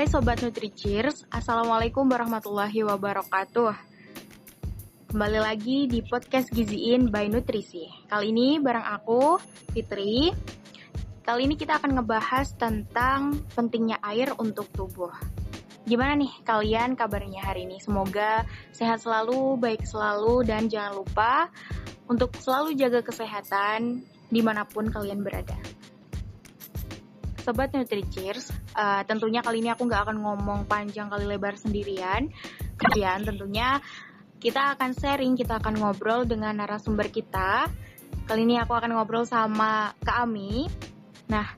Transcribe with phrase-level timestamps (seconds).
[0.00, 3.76] Hai Sobat NutriCheers, Assalamualaikum warahmatullahi wabarakatuh.
[5.12, 7.84] Kembali lagi di podcast Giziin by Nutrisi.
[8.08, 9.36] Kali ini bareng aku,
[9.76, 10.32] Fitri.
[11.20, 15.12] Kali ini kita akan ngebahas tentang pentingnya air untuk tubuh.
[15.84, 17.76] Gimana nih kalian kabarnya hari ini?
[17.76, 21.52] Semoga sehat selalu, baik selalu, dan jangan lupa
[22.08, 24.00] untuk selalu jaga kesehatan
[24.32, 25.60] di mana pun kalian berada.
[27.50, 28.46] Sobat NutriCheers,
[28.78, 32.30] uh, tentunya kali ini aku nggak akan ngomong panjang kali lebar sendirian.
[32.78, 33.82] Kemudian tentunya
[34.38, 37.66] kita akan sharing, kita akan ngobrol dengan narasumber kita.
[38.22, 40.70] Kali ini aku akan ngobrol sama Kak Ami.
[41.26, 41.50] Nah,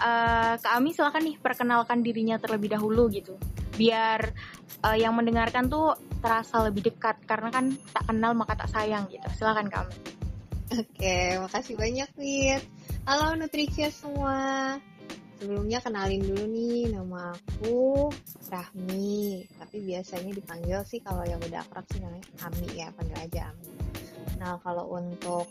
[0.00, 3.36] uh, Kak Ami silakan nih perkenalkan dirinya terlebih dahulu gitu.
[3.76, 4.32] Biar
[4.88, 9.28] uh, yang mendengarkan tuh terasa lebih dekat karena kan tak kenal maka tak sayang gitu.
[9.36, 9.96] Silakan Kak Ami.
[10.80, 12.64] Oke, makasih banyak Fit.
[13.04, 14.80] Halo NutriCheers semua.
[15.36, 18.08] Sebelumnya kenalin dulu nih nama aku
[18.48, 23.40] Rahmi, tapi biasanya dipanggil sih kalau yang udah akrab sih namanya Ami ya, panggil aja
[23.52, 23.68] Ami.
[24.40, 25.44] Nah kalau untuk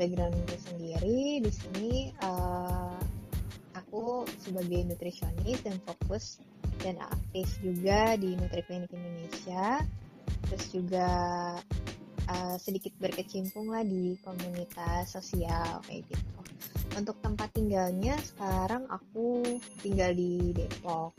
[0.00, 1.92] background gue sendiri di sini
[2.24, 2.96] uh,
[3.76, 6.40] aku sebagai nutrisionis dan fokus
[6.80, 9.84] dan aktif juga di Nutriklinik Indonesia,
[10.48, 11.08] terus juga
[12.28, 16.24] uh, sedikit berkecimpung lah di komunitas sosial kayak gitu
[16.94, 19.42] untuk tempat tinggalnya sekarang aku
[19.82, 21.16] tinggal di Depok.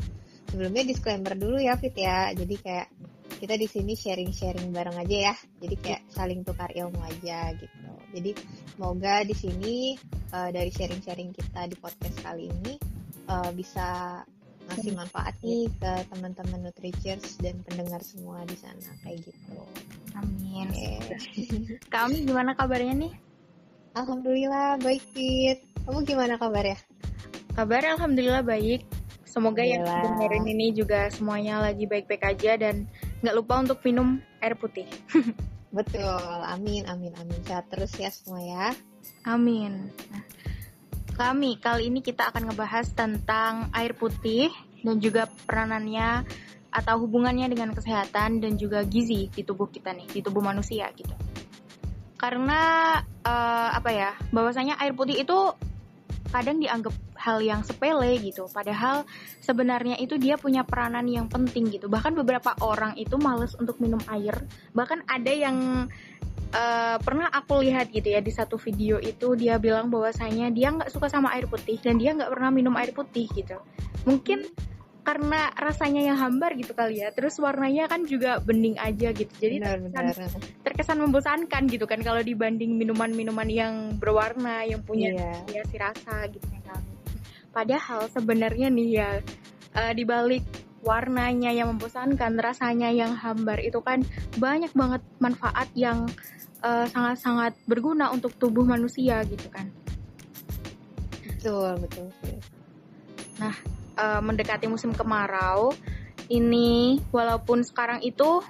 [0.47, 2.31] Sebelumnya disclaimer dulu ya Fit ya.
[2.31, 2.87] Jadi kayak
[3.37, 5.35] kita di sini sharing-sharing bareng aja ya.
[5.59, 7.91] Jadi kayak saling tukar ilmu aja gitu.
[8.15, 8.31] Jadi
[8.71, 9.75] semoga di sini
[10.31, 12.73] uh, dari sharing-sharing kita di podcast kali ini
[13.27, 14.21] uh, bisa
[14.67, 19.59] ngasih manfaat nih ke teman-teman Nutrichers dan pendengar semua di sana kayak gitu.
[20.15, 20.67] Amin.
[20.71, 20.99] Okay.
[21.87, 23.26] Kami gimana kabarnya nih?
[23.97, 25.57] Alhamdulillah baik Fit.
[25.81, 26.77] Kamu gimana kabar ya?
[27.57, 28.85] Kabar alhamdulillah baik.
[29.25, 32.85] Semoga yang dengerin ini juga semuanya lagi baik-baik aja dan
[33.25, 34.85] nggak lupa untuk minum air putih.
[35.77, 37.41] Betul, amin, amin, amin.
[37.41, 38.67] Sehat terus ya semua ya.
[39.25, 39.89] Amin.
[40.13, 40.23] Nah,
[41.17, 44.53] kami kali ini kita akan ngebahas tentang air putih
[44.85, 46.21] dan juga peranannya
[46.69, 51.17] atau hubungannya dengan kesehatan dan juga gizi di tubuh kita nih, di tubuh manusia gitu
[52.17, 52.61] karena
[53.21, 55.53] uh, apa ya bahwasanya air putih itu
[56.27, 58.45] kadang dianggap hal yang sepele gitu.
[58.51, 59.07] Padahal
[59.41, 61.87] sebenarnya itu dia punya peranan yang penting gitu.
[61.87, 64.35] Bahkan beberapa orang itu males untuk minum air.
[64.75, 65.87] Bahkan ada yang
[66.51, 70.91] uh, pernah aku lihat gitu ya di satu video itu dia bilang bahwasanya dia nggak
[70.91, 73.57] suka sama air putih dan dia nggak pernah minum air putih gitu.
[74.03, 74.47] Mungkin
[75.07, 77.15] karena rasanya yang hambar gitu kali ya.
[77.15, 79.31] Terus warnanya kan juga bening aja gitu.
[79.39, 80.63] Jadi benar, terkesan, benar.
[80.67, 85.15] terkesan membosankan gitu kan kalau dibanding minuman-minuman yang berwarna yang punya
[85.47, 85.63] yeah.
[85.63, 86.83] si rasa gitu kan.
[87.55, 89.09] Padahal sebenarnya nih ya
[89.79, 90.43] uh, dibalik
[90.83, 94.03] warnanya yang membosankan rasanya yang hambar itu kan
[94.35, 96.07] banyak banget manfaat yang
[96.63, 99.67] eh, sangat-sangat uh, berguna untuk tubuh manusia gitu kan.
[101.27, 102.07] Betul betul
[103.37, 103.53] nah
[103.97, 105.73] uh, mendekati musim kemarau
[106.29, 108.45] ini walaupun sekarang itu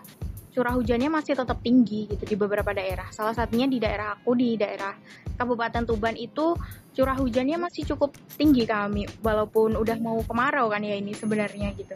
[0.58, 3.06] curah hujannya masih tetap tinggi gitu di beberapa daerah.
[3.14, 4.90] Salah satunya di daerah aku di daerah
[5.38, 6.58] Kabupaten Tuban itu
[6.98, 11.94] curah hujannya masih cukup tinggi kami walaupun udah mau kemarau kan ya ini sebenarnya gitu.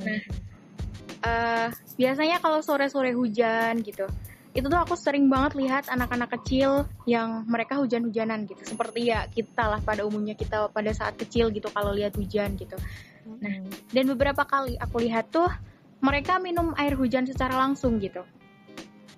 [0.00, 0.20] Nah,
[1.28, 1.66] uh,
[2.00, 4.08] biasanya kalau sore-sore hujan gitu,
[4.50, 8.74] itu tuh aku sering banget lihat anak-anak kecil yang mereka hujan-hujanan gitu.
[8.74, 12.74] Seperti ya kita lah pada umumnya kita pada saat kecil gitu kalau lihat hujan gitu.
[13.38, 13.62] Nah
[13.94, 15.46] dan beberapa kali aku lihat tuh
[16.00, 18.24] mereka minum air hujan secara langsung gitu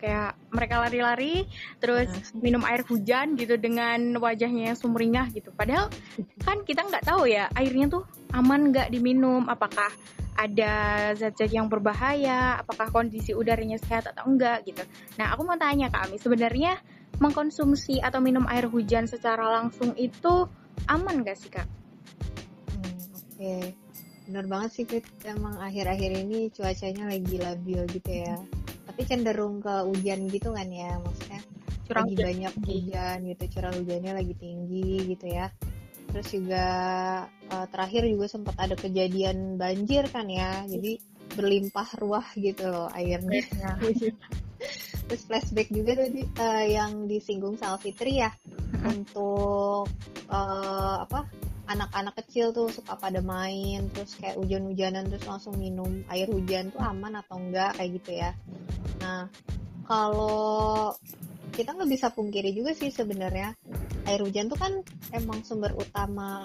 [0.02, 1.46] kayak mereka lari-lari
[1.78, 5.86] terus minum air hujan gitu dengan wajahnya yang sumringah gitu padahal
[6.42, 8.02] kan kita nggak tahu ya airnya tuh
[8.34, 9.94] aman nggak diminum apakah
[10.32, 10.72] ada
[11.12, 14.80] zat-zat yang berbahaya, apakah kondisi udaranya sehat atau enggak gitu.
[15.20, 16.80] Nah, aku mau tanya Kak Ami, sebenarnya
[17.20, 20.48] mengkonsumsi atau minum air hujan secara langsung itu
[20.88, 21.68] aman gak sih Kak?
[22.72, 23.65] Hmm, Oke, okay.
[24.32, 25.04] Benar banget sih Fit.
[25.28, 28.40] Emang akhir-akhir ini cuacanya lagi labil gitu ya.
[28.88, 31.44] Tapi cenderung ke hujan gitu kan ya, maksudnya
[31.84, 35.52] curang lagi banyak hujan gitu, curah hujannya lagi tinggi gitu ya.
[36.08, 36.66] Terus juga
[37.28, 40.64] uh, terakhir juga sempat ada kejadian banjir kan ya.
[40.64, 40.96] Jadi
[41.36, 43.44] berlimpah ruah gitu loh airnya.
[43.52, 43.76] Ya.
[45.12, 48.32] terus flashback juga tadi uh, yang disinggung Sal Fitri ya.
[48.80, 49.92] Untuk
[50.32, 51.28] uh, apa
[51.72, 56.84] anak-anak kecil tuh suka pada main terus kayak hujan-hujanan terus langsung minum air hujan tuh
[56.84, 58.30] aman atau enggak kayak gitu ya.
[59.01, 59.33] Nah
[59.89, 60.92] kalau
[61.53, 63.57] kita nggak bisa pungkiri juga sih sebenarnya
[64.09, 64.72] air hujan tuh kan
[65.13, 66.41] emang sumber utama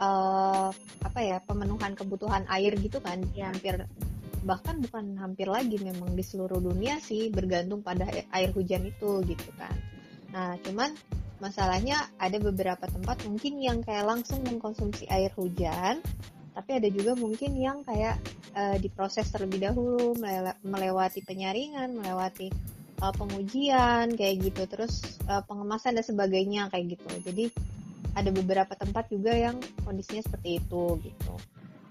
[0.00, 0.68] uh,
[1.04, 3.20] apa ya pemenuhan kebutuhan air gitu kan.
[3.36, 3.52] Ya.
[3.52, 3.84] hampir
[4.40, 9.50] bahkan bukan hampir lagi memang di seluruh dunia sih bergantung pada air hujan itu gitu
[9.60, 9.76] kan.
[10.32, 10.96] Nah cuman
[11.40, 16.04] masalahnya ada beberapa tempat mungkin yang kayak langsung mengkonsumsi air hujan
[16.52, 18.20] tapi ada juga mungkin yang kayak
[18.52, 20.14] uh, diproses terlebih dahulu
[20.62, 22.52] melewati penyaringan melewati
[23.00, 27.44] uh, pengujian kayak gitu terus uh, pengemasan dan sebagainya kayak gitu jadi
[28.14, 31.34] ada beberapa tempat juga yang kondisinya seperti itu gitu.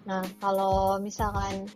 [0.08, 1.68] Nah kalau misalkan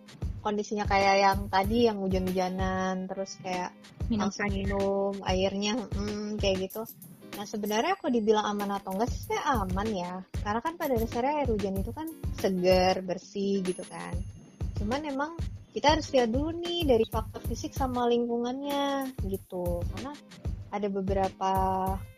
[0.43, 3.71] kondisinya kayak yang tadi yang hujan-hujanan terus kayak
[4.11, 4.55] minum langsung air.
[4.55, 6.83] minum airnya hmm, kayak gitu.
[7.33, 10.13] Nah sebenarnya aku dibilang aman atau enggak sih saya aman ya
[10.45, 12.07] karena kan pada dasarnya air hujan itu kan
[12.37, 14.13] segar bersih gitu kan.
[14.77, 15.31] Cuman emang
[15.73, 20.13] kita harus lihat dulu nih dari faktor fisik sama lingkungannya gitu karena
[20.69, 21.51] ada beberapa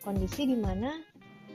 [0.03, 0.91] kondisi di mana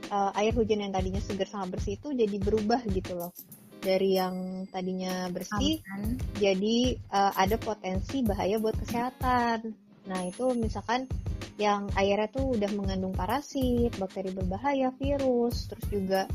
[0.09, 3.33] uh, air hujan yang tadinya segar sama bersih itu jadi berubah gitu loh
[3.81, 6.21] dari yang tadinya bersih Aman.
[6.37, 9.90] jadi uh, ada potensi bahaya buat kesehatan.
[10.11, 11.07] Nah itu misalkan
[11.55, 16.27] yang airnya tuh udah mengandung parasit, bakteri berbahaya, virus, terus juga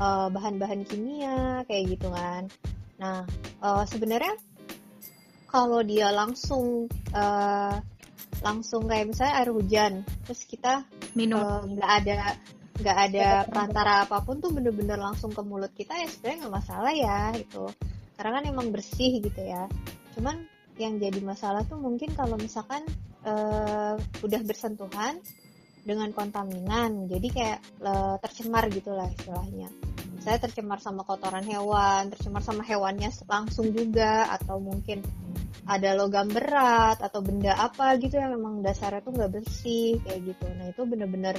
[0.00, 2.48] eh, bahan-bahan kimia kayak gitu kan.
[2.98, 3.28] Nah
[3.62, 4.34] uh, sebenarnya
[5.48, 7.74] kalau dia langsung uh,
[8.42, 9.92] langsung kayak misalnya air hujan,
[10.26, 10.84] terus kita
[11.14, 11.40] minum.
[11.78, 12.16] nggak uh, ada
[12.78, 16.92] nggak ada perantara apa pun tuh bener-bener langsung ke mulut kita ya sebenarnya nggak masalah
[16.94, 17.64] ya itu
[18.14, 19.66] karena kan emang bersih gitu ya.
[20.14, 20.46] Cuman
[20.78, 22.86] yang jadi masalah tuh mungkin kalau misalkan
[23.24, 25.18] uh, udah bersentuhan
[25.82, 27.08] dengan kontaminan.
[27.08, 29.72] Jadi kayak uh, tercemar gitulah istilahnya.
[30.20, 35.00] Saya tercemar sama kotoran hewan tercemar sama hewannya langsung juga atau mungkin
[35.68, 40.46] ada logam berat atau benda apa gitu yang memang dasarnya tuh nggak bersih kayak gitu.
[40.58, 41.36] Nah itu bener-bener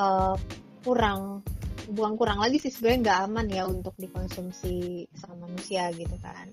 [0.00, 0.36] uh,
[0.80, 1.44] kurang
[1.86, 6.46] buang kurang lagi sih sebenarnya nggak aman ya untuk dikonsumsi sama manusia gitu kan.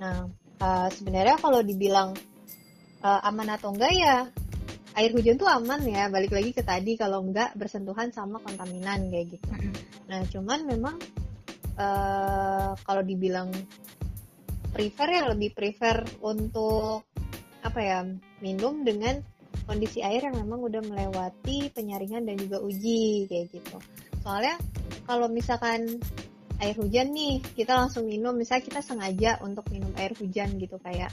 [0.00, 0.28] Nah
[0.60, 2.16] uh, sebenarnya kalau dibilang
[3.06, 4.16] uh, aman atau enggak ya
[4.96, 9.38] air hujan tuh aman ya balik lagi ke tadi kalau enggak bersentuhan sama kontaminan kayak
[9.38, 9.50] gitu.
[10.10, 10.96] Nah cuman memang
[11.78, 13.52] uh, kalau dibilang
[14.74, 17.06] prefer ya lebih prefer untuk
[17.60, 17.98] apa ya
[18.40, 19.20] minum dengan
[19.66, 23.76] kondisi air yang memang udah melewati penyaringan dan juga uji kayak gitu.
[24.24, 24.56] Soalnya
[25.04, 26.00] kalau misalkan
[26.56, 31.12] air hujan nih kita langsung minum misalnya kita sengaja untuk minum air hujan gitu kayak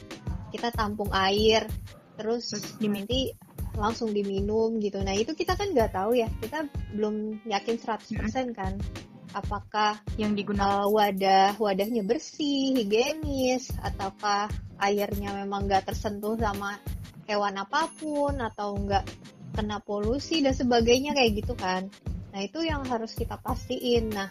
[0.54, 1.66] kita tampung air
[2.14, 3.34] terus nanti
[3.74, 5.02] langsung diminum gitu.
[5.02, 6.30] Nah itu kita kan nggak tahu ya.
[6.38, 8.78] Kita belum yakin 100% kan
[9.34, 10.86] apakah yang digunakan.
[10.86, 14.48] uh, wadah wadahnya bersih higienis ataukah
[14.78, 16.78] airnya memang nggak tersentuh sama
[17.26, 19.10] hewan apa pun atau enggak
[19.58, 21.90] kena polusi dan sebagainya kayak gitu kan.
[22.34, 24.14] Nah itu yang harus kita pastiin.
[24.14, 24.30] Nah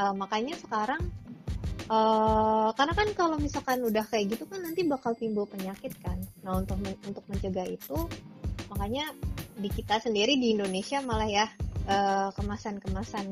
[0.00, 1.12] uh, makanya sekarang
[1.88, 6.20] uh, karena kan kalau misalkan udah kayak gitu kan nanti bakal timbul penyakit kan.
[6.44, 7.96] Nah untuk untuk mencegah itu
[8.68, 9.10] makanya
[9.58, 11.46] di kita sendiri di Indonesia malah ya
[11.88, 13.26] uh, kemasan-kemasan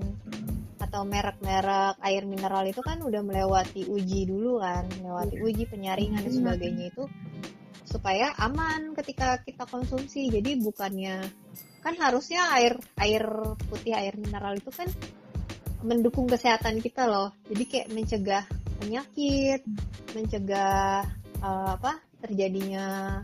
[0.77, 6.33] atau merek-merek air mineral itu kan udah melewati uji dulu kan, melewati uji penyaringan dan
[6.33, 7.05] sebagainya itu
[7.87, 10.29] supaya aman ketika kita konsumsi.
[10.29, 11.25] Jadi bukannya
[11.81, 13.23] kan harusnya air air
[13.71, 14.91] putih air mineral itu kan
[15.83, 17.33] mendukung kesehatan kita loh.
[17.49, 18.45] Jadi kayak mencegah
[18.81, 19.61] penyakit,
[20.13, 21.05] mencegah
[21.43, 23.19] uh, apa terjadinya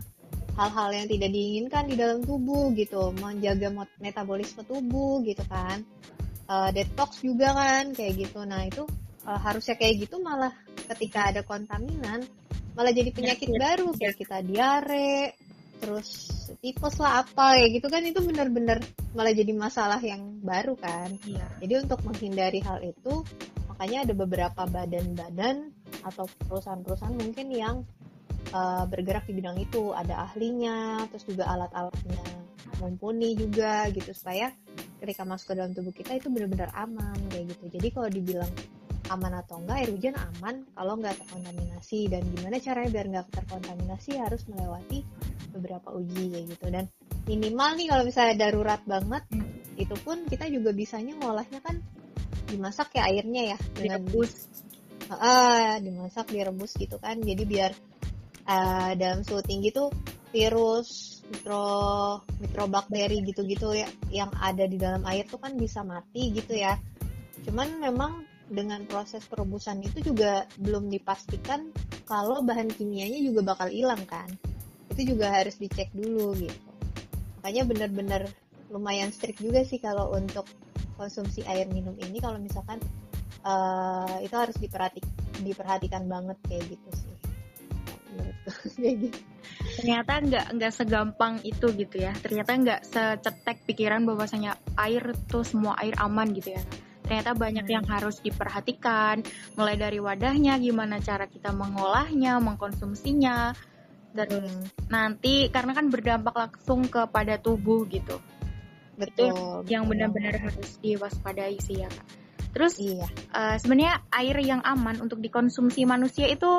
[0.53, 5.81] hal-hal yang tidak diinginkan di dalam tubuh gitu, menjaga metabolisme tubuh gitu kan.
[6.43, 8.43] Uh, detox juga kan kayak gitu.
[8.45, 8.83] Nah, itu
[9.25, 10.51] uh, harusnya kayak gitu malah
[10.93, 12.21] ketika ada kontaminan
[12.73, 15.37] malah jadi penyakit ya, baru kayak kita diare
[15.83, 16.07] terus
[16.63, 18.79] tipes lah apa ya gitu kan itu benar-benar
[19.11, 21.11] malah jadi masalah yang baru kan.
[21.27, 21.43] Ya.
[21.59, 23.27] jadi untuk menghindari hal itu
[23.67, 25.75] makanya ada beberapa badan-badan
[26.07, 27.75] atau perusahaan-perusahaan mungkin yang
[28.55, 29.91] uh, bergerak di bidang itu.
[29.91, 32.23] Ada ahlinya terus juga alat-alatnya
[32.79, 34.55] mumpuni juga gitu supaya
[35.03, 37.75] ketika masuk ke dalam tubuh kita itu benar-benar aman kayak gitu.
[37.75, 38.51] Jadi kalau dibilang
[39.11, 40.63] aman atau enggak air hujan aman.
[40.71, 45.03] Kalau nggak terkontaminasi dan gimana caranya biar nggak terkontaminasi harus melewati
[45.53, 46.65] beberapa uji kayak gitu.
[46.73, 46.85] Dan
[47.29, 49.79] minimal nih kalau misalnya darurat banget hmm.
[49.79, 51.77] itu pun kita juga bisanya ngolahnya kan
[52.49, 54.33] dimasak ya airnya ya dengan direbus.
[55.13, 57.21] Uh, dimasak direbus gitu kan.
[57.21, 57.71] Jadi biar
[58.49, 59.93] uh, dalam suhu tinggi tuh
[60.33, 66.57] virus mikro mikrobakteri gitu-gitu ya yang ada di dalam air tuh kan bisa mati gitu
[66.57, 66.75] ya.
[67.45, 71.71] Cuman memang dengan proses perebusan itu juga belum dipastikan
[72.03, 74.27] kalau bahan kimianya juga bakal hilang kan
[74.93, 76.59] itu juga harus dicek dulu gitu.
[77.41, 78.21] Makanya benar-benar
[78.69, 80.45] lumayan strict juga sih kalau untuk
[80.95, 82.21] konsumsi air minum ini.
[82.21, 82.77] Kalau misalkan
[83.43, 85.01] uh, itu harus diperhati
[85.41, 87.11] diperhatikan banget kayak gitu sih.
[88.77, 89.19] Kayak gitu.
[89.79, 92.13] Ternyata nggak nggak segampang itu gitu ya.
[92.19, 96.61] Ternyata nggak secetek pikiran bahwasanya air tuh semua air aman gitu ya.
[97.03, 97.73] Ternyata banyak hmm.
[97.73, 99.25] yang harus diperhatikan
[99.59, 103.55] mulai dari wadahnya gimana cara kita mengolahnya mengkonsumsinya
[104.13, 104.63] dan hmm.
[104.93, 108.21] nanti karena kan berdampak langsung kepada tubuh gitu.
[108.93, 109.33] Betul,
[109.65, 112.07] itu yang benar-benar harus diwaspadai sih ya kak.
[112.53, 113.09] Terus iya.
[113.33, 116.49] uh, sebenarnya air yang aman untuk dikonsumsi manusia itu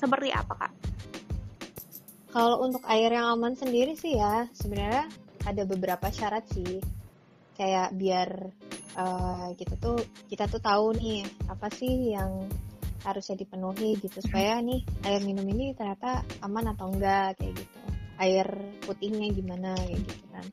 [0.00, 0.72] seperti apa kak?
[2.32, 5.06] Kalau untuk air yang aman sendiri sih ya sebenarnya
[5.44, 6.80] ada beberapa syarat sih.
[7.54, 8.28] Kayak biar
[8.96, 10.00] uh, kita tuh
[10.32, 12.48] kita tuh tahu nih apa sih yang
[13.04, 14.18] harusnya dipenuhi gitu.
[14.24, 17.78] Supaya nih air minum ini ternyata aman atau enggak kayak gitu.
[18.18, 18.48] Air
[18.88, 20.46] putihnya gimana kayak gitu kan.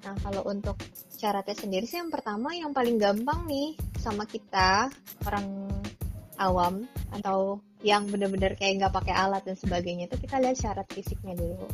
[0.00, 0.80] Nah kalau untuk
[1.12, 4.88] syaratnya sendiri sih yang pertama yang paling gampang nih sama kita
[5.28, 5.68] orang
[6.40, 11.36] awam atau yang benar-benar kayak nggak pakai alat dan sebagainya itu kita lihat syarat fisiknya
[11.36, 11.68] dulu.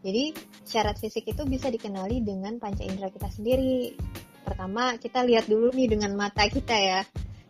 [0.00, 0.32] Jadi
[0.64, 3.96] syarat fisik itu bisa dikenali dengan panca indera kita sendiri.
[4.44, 7.00] Pertama kita lihat dulu nih dengan mata kita ya.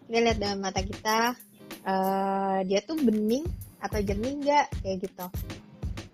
[0.06, 1.34] Kita lihat dengan mata kita
[1.86, 3.46] uh, dia tuh bening
[3.80, 5.26] atau jernih enggak kayak gitu.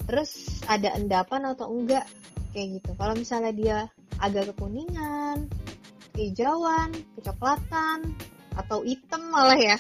[0.06, 2.06] Terus ada endapan atau enggak?
[2.54, 2.90] Kayak gitu.
[2.96, 3.78] Kalau misalnya dia
[4.22, 5.50] agak kekuningan
[6.16, 8.16] hijauan kecoklatan
[8.56, 9.76] atau hitam malah ya.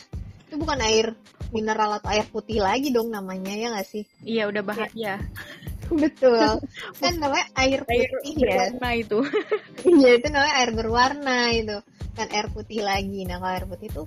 [0.46, 1.16] Itu bukan air
[1.50, 4.04] mineral atau air putih lagi dong namanya ya nggak sih?
[4.22, 5.16] Iya udah bahaya ya.
[6.02, 6.60] betul.
[7.00, 8.06] Kan namanya air putih
[8.44, 9.18] air ya itu.
[9.96, 11.76] Iya itu namanya air berwarna itu.
[12.14, 13.24] Kan air putih lagi.
[13.24, 14.06] Nah kalau air putih tuh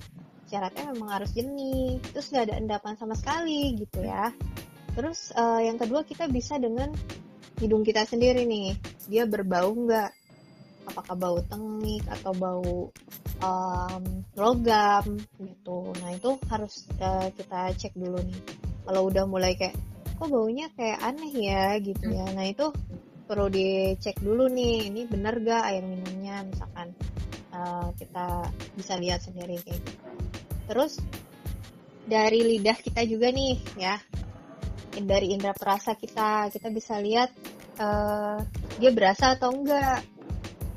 [0.50, 2.02] syaratnya memang harus jernih.
[2.10, 4.34] Terus nggak ada endapan sama sekali gitu ya.
[4.98, 6.90] Terus uh, yang kedua kita bisa dengan
[7.62, 8.74] hidung kita sendiri nih.
[9.06, 10.10] Dia berbau nggak?
[10.90, 12.90] Apakah bau tengik atau bau
[13.38, 14.04] um,
[14.34, 15.94] logam gitu.
[16.02, 18.40] Nah itu harus uh, kita cek dulu nih.
[18.82, 19.78] Kalau udah mulai kayak
[20.18, 21.78] kok baunya kayak aneh ya?
[21.78, 22.26] gitu ya.
[22.34, 22.74] Nah itu
[23.30, 26.42] perlu dicek dulu nih ini bener gak air minumnya?
[26.42, 26.90] Misalkan
[27.54, 30.10] uh, kita bisa lihat sendiri kayak gitu
[30.70, 31.02] Terus
[32.06, 33.98] dari lidah kita juga nih ya,
[35.02, 37.34] dari indera perasa kita kita bisa lihat
[37.82, 38.38] uh,
[38.78, 40.06] dia berasa atau enggak.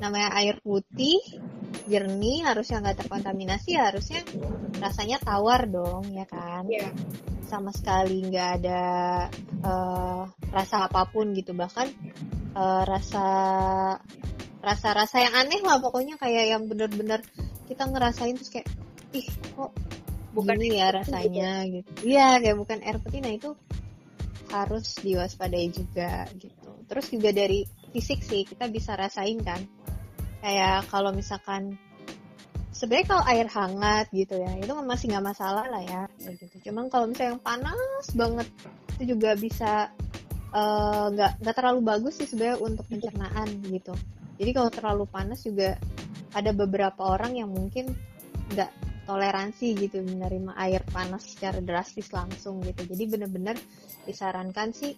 [0.02, 1.22] Namanya air putih
[1.84, 4.24] jernih harusnya nggak terkontaminasi harusnya
[4.80, 6.88] rasanya tawar dong ya kan yeah.
[7.44, 8.82] sama sekali nggak ada
[9.60, 11.92] uh, rasa apa pun gitu bahkan
[12.56, 13.26] uh, rasa
[14.64, 17.20] rasa-rasa yang aneh lah pokoknya kayak yang bener-bener
[17.68, 18.68] kita ngerasain terus kayak
[19.14, 19.70] ih kok
[20.34, 21.90] bukan ini ya rasanya gitu.
[22.02, 23.22] Iya, kayak bukan air putih.
[23.22, 23.54] Nah, itu
[24.50, 26.70] harus diwaspadai juga gitu.
[26.90, 29.62] Terus juga dari fisik sih kita bisa rasain kan.
[30.42, 31.78] Kayak kalau misalkan
[32.74, 36.70] sebenarnya kalau air hangat gitu ya, itu masih nggak masalah lah ya gitu.
[36.70, 38.48] Cuman kalau misalnya yang panas banget
[38.94, 39.90] itu juga bisa
[40.54, 43.94] eh, nggak uh, nggak terlalu bagus sih sebenarnya untuk pencernaan gitu.
[44.34, 45.78] Jadi kalau terlalu panas juga
[46.34, 47.94] ada beberapa orang yang mungkin
[48.52, 52.88] nggak toleransi gitu menerima air panas secara drastis langsung gitu.
[52.88, 53.56] Jadi bener-bener
[54.08, 54.92] disarankan sih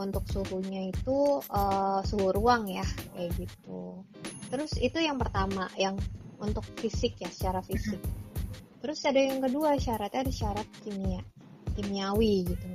[0.00, 2.84] untuk suhunya itu uh, suhu ruang ya
[3.16, 4.00] kayak gitu.
[4.48, 5.96] Terus itu yang pertama yang
[6.40, 8.00] untuk fisik ya secara fisik.
[8.80, 11.20] Terus ada yang kedua syaratnya ada syarat kimia
[11.76, 12.66] kimiawi gitu.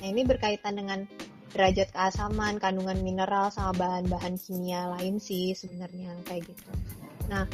[0.00, 1.08] Nah ini berkaitan dengan
[1.54, 6.70] derajat keasaman kandungan mineral sama bahan-bahan kimia lain sih sebenarnya kayak gitu.
[7.30, 7.48] Nah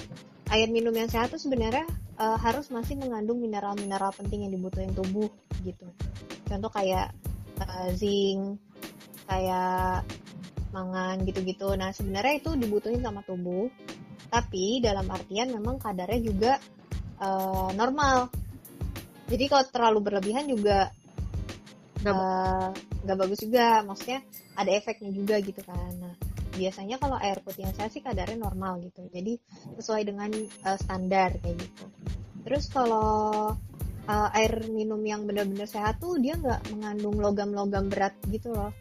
[0.51, 1.87] air minum yang sehat itu sebenarnya
[2.19, 5.31] uh, harus masih mengandung mineral-mineral penting yang dibutuhin tubuh
[5.63, 5.87] gitu.
[6.51, 7.15] Contoh kayak
[7.63, 8.59] uh, zinc,
[9.31, 10.03] kayak
[10.75, 11.71] mangan gitu-gitu.
[11.79, 13.71] Nah sebenarnya itu dibutuhin sama tubuh,
[14.27, 16.53] tapi dalam artian memang kadarnya juga
[17.23, 18.31] uh, normal.
[19.31, 20.91] Jadi kalau terlalu berlebihan juga
[22.03, 23.87] nggak uh, bagus juga.
[23.87, 24.27] Maksudnya
[24.59, 25.95] ada efeknya juga gitu kan.
[26.03, 29.07] Nah biasanya kalau air putih yang saya sih kadarnya normal gitu.
[29.11, 29.39] Jadi
[29.79, 30.31] sesuai dengan
[30.67, 31.85] uh, standar kayak gitu.
[32.47, 33.53] Terus kalau
[34.07, 38.75] uh, air minum yang benar-benar sehat tuh dia nggak mengandung logam-logam berat gitu loh.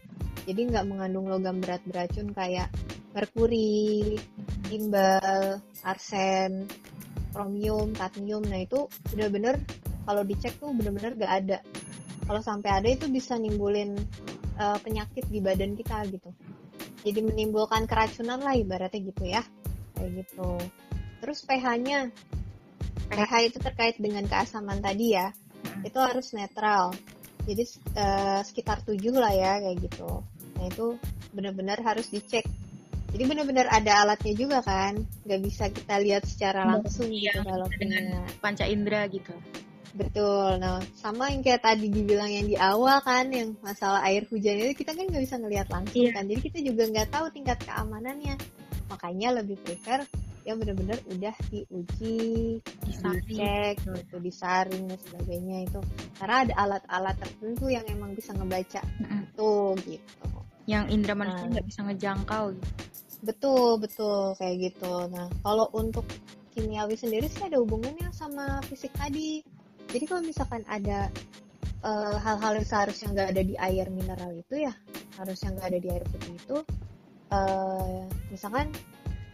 [0.50, 2.74] Jadi nggak mengandung logam berat beracun kayak
[3.14, 4.18] merkuri
[4.70, 6.66] timbal arsen
[7.34, 8.42] kromium kadmium.
[8.46, 9.62] Nah itu benar-benar
[10.10, 11.58] kalau dicek tuh benar-benar nggak ada.
[12.26, 13.98] Kalau sampai ada itu bisa nimbulin
[14.62, 16.30] uh, penyakit di badan kita gitu
[17.04, 19.42] jadi menimbulkan keracunan lah ibaratnya gitu ya.
[19.96, 20.50] Kayak gitu.
[21.24, 22.12] Terus pH-nya.
[23.10, 25.34] pH itu terkait dengan keasaman tadi ya.
[25.84, 26.94] Itu harus netral.
[27.48, 27.64] Jadi
[27.98, 30.22] uh, sekitar 7 lah ya kayak gitu.
[30.60, 31.00] Nah itu
[31.34, 32.46] benar-benar harus dicek.
[33.10, 35.02] Jadi benar-benar ada alatnya juga kan?
[35.26, 39.34] Nggak bisa kita lihat secara langsung iya, gitu kalau dengan panca indera gitu
[39.98, 44.62] betul nah sama yang kayak tadi dibilang yang di awal kan yang masalah air hujan
[44.62, 46.14] itu kita kan nggak bisa ngelihat langsung iya.
[46.14, 48.36] kan jadi kita juga nggak tahu tingkat keamanannya
[48.90, 50.06] makanya lebih prefer
[50.48, 55.80] yang benar-benar udah diuji, dicek, gitu, disaring dan sebagainya itu.
[56.18, 59.22] Karena ada alat-alat tertentu yang emang bisa ngebaca mm-hmm.
[59.38, 60.26] tuh gitu.
[60.66, 61.52] Yang indera manusia nah.
[61.54, 61.70] nggak nah.
[61.70, 62.72] bisa ngejangkau gitu.
[63.20, 64.94] Betul betul kayak gitu.
[65.12, 66.08] Nah kalau untuk
[66.58, 69.46] kimiawi sendiri sih ada hubungannya sama fisik tadi.
[69.90, 71.10] Jadi kalau misalkan ada
[71.82, 74.74] uh, hal-hal yang seharusnya nggak ada di air mineral itu ya
[75.18, 76.58] harusnya nggak ada di air putih itu
[77.34, 78.70] uh, misalkan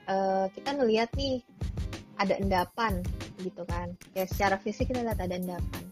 [0.07, 1.43] uh, kita ngelihat nih
[2.15, 3.03] ada endapan
[3.43, 3.91] gitu kan.
[4.15, 5.83] Ya secara fisik kita lihat ada endapan.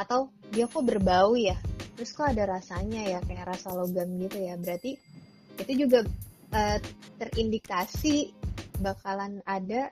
[0.00, 1.60] Atau dia kok berbau ya
[1.98, 4.56] terus kok ada rasanya ya kayak rasa logam gitu ya.
[4.56, 4.96] Berarti
[5.60, 6.06] itu juga
[6.56, 6.78] uh,
[7.20, 8.32] terindikasi
[8.80, 9.90] bakalan ada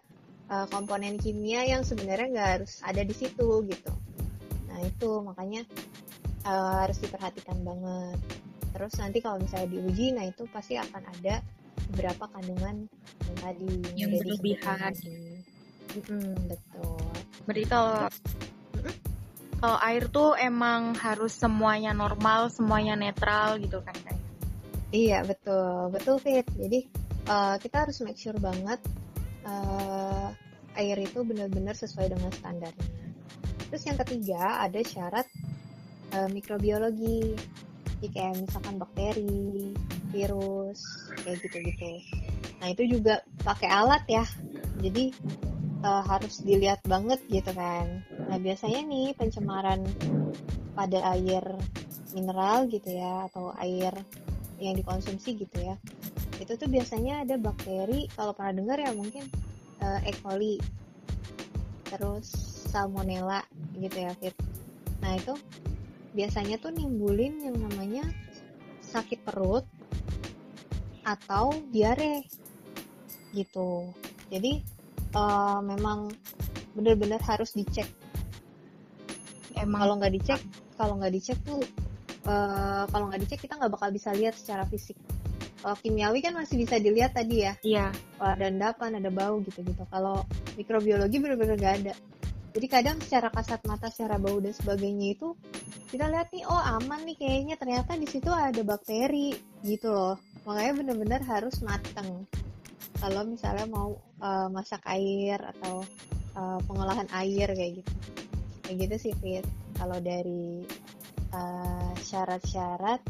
[0.49, 4.05] uh, komponen kimia yang sebenarnya nggak harus ada di situ gitu
[4.76, 5.64] nah itu makanya
[6.45, 8.21] uh, harus diperhatikan banget.
[8.76, 11.40] Terus nanti kalau misalnya diuji nah itu pasti akan ada
[11.97, 12.85] berapa kandungan
[13.25, 14.92] yang tadi yang berlebihan.
[15.97, 17.00] hmm, betul.
[17.49, 17.97] Berarti kalau
[19.56, 24.21] kalau air tuh emang harus semuanya normal semuanya netral gitu kan kayak
[24.92, 25.88] iya betul.
[25.88, 26.45] Betul fit.
[26.52, 26.85] Jadi
[27.33, 28.76] uh, kita harus make sure banget
[29.49, 30.28] uh,
[30.76, 33.05] air itu benar-benar sesuai dengan standarnya
[33.68, 35.26] terus yang ketiga ada syarat
[36.14, 37.35] uh, mikrobiologi.
[37.96, 39.73] Jadi kayak misalkan bakteri
[40.12, 41.92] virus kayak gitu-gitu.
[42.61, 44.25] Nah itu juga pakai alat ya.
[44.85, 45.16] Jadi
[45.80, 48.04] uh, harus dilihat banget gitu kan.
[48.28, 49.80] Nah biasanya nih pencemaran
[50.76, 51.44] pada air
[52.12, 53.96] mineral gitu ya atau air
[54.61, 55.80] yang dikonsumsi gitu ya.
[56.37, 58.12] Itu tuh biasanya ada bakteri.
[58.12, 59.25] Kalau pernah dengar ya mungkin
[59.80, 60.12] uh, E.
[60.20, 60.61] coli.
[61.87, 62.28] Terus
[62.68, 63.45] salmonella
[63.78, 64.35] gitu ya Fit.
[65.04, 65.37] nah itu
[66.16, 68.09] biasanya tuh nimbulin yang namanya
[68.81, 69.68] sakit perut
[71.07, 72.24] atau diare
[73.37, 73.92] gitu.
[74.33, 74.64] Jadi
[75.12, 76.11] uh, memang
[76.72, 77.87] benar-benar harus dicek.
[79.61, 80.40] Emang kalau nggak dicek,
[80.81, 81.61] kalau nggak dicek tuh
[82.24, 84.96] uh, kalau nggak dicek kita nggak bakal bisa lihat secara fisik.
[85.61, 87.53] Kalau kimiawi kan masih bisa dilihat tadi ya.
[87.64, 87.87] Iya.
[88.20, 89.83] Ada endapan, ada bau gitu-gitu.
[89.88, 90.22] Kalau
[90.55, 91.94] mikrobiologi benar-benar nggak ada.
[92.57, 95.37] Jadi kadang secara kasat mata, secara bau dan sebagainya itu
[95.92, 97.61] kita lihat nih, oh aman nih kayaknya.
[97.61, 100.16] Ternyata di situ ada bakteri gitu loh.
[100.49, 102.25] Makanya bener-bener harus mateng.
[102.97, 105.85] Kalau misalnya mau uh, masak air atau
[106.33, 107.92] uh, pengolahan air kayak gitu.
[108.64, 109.45] Kayak gitu sih Fit.
[109.77, 110.64] Kalau dari
[111.37, 113.05] uh, syarat-syarat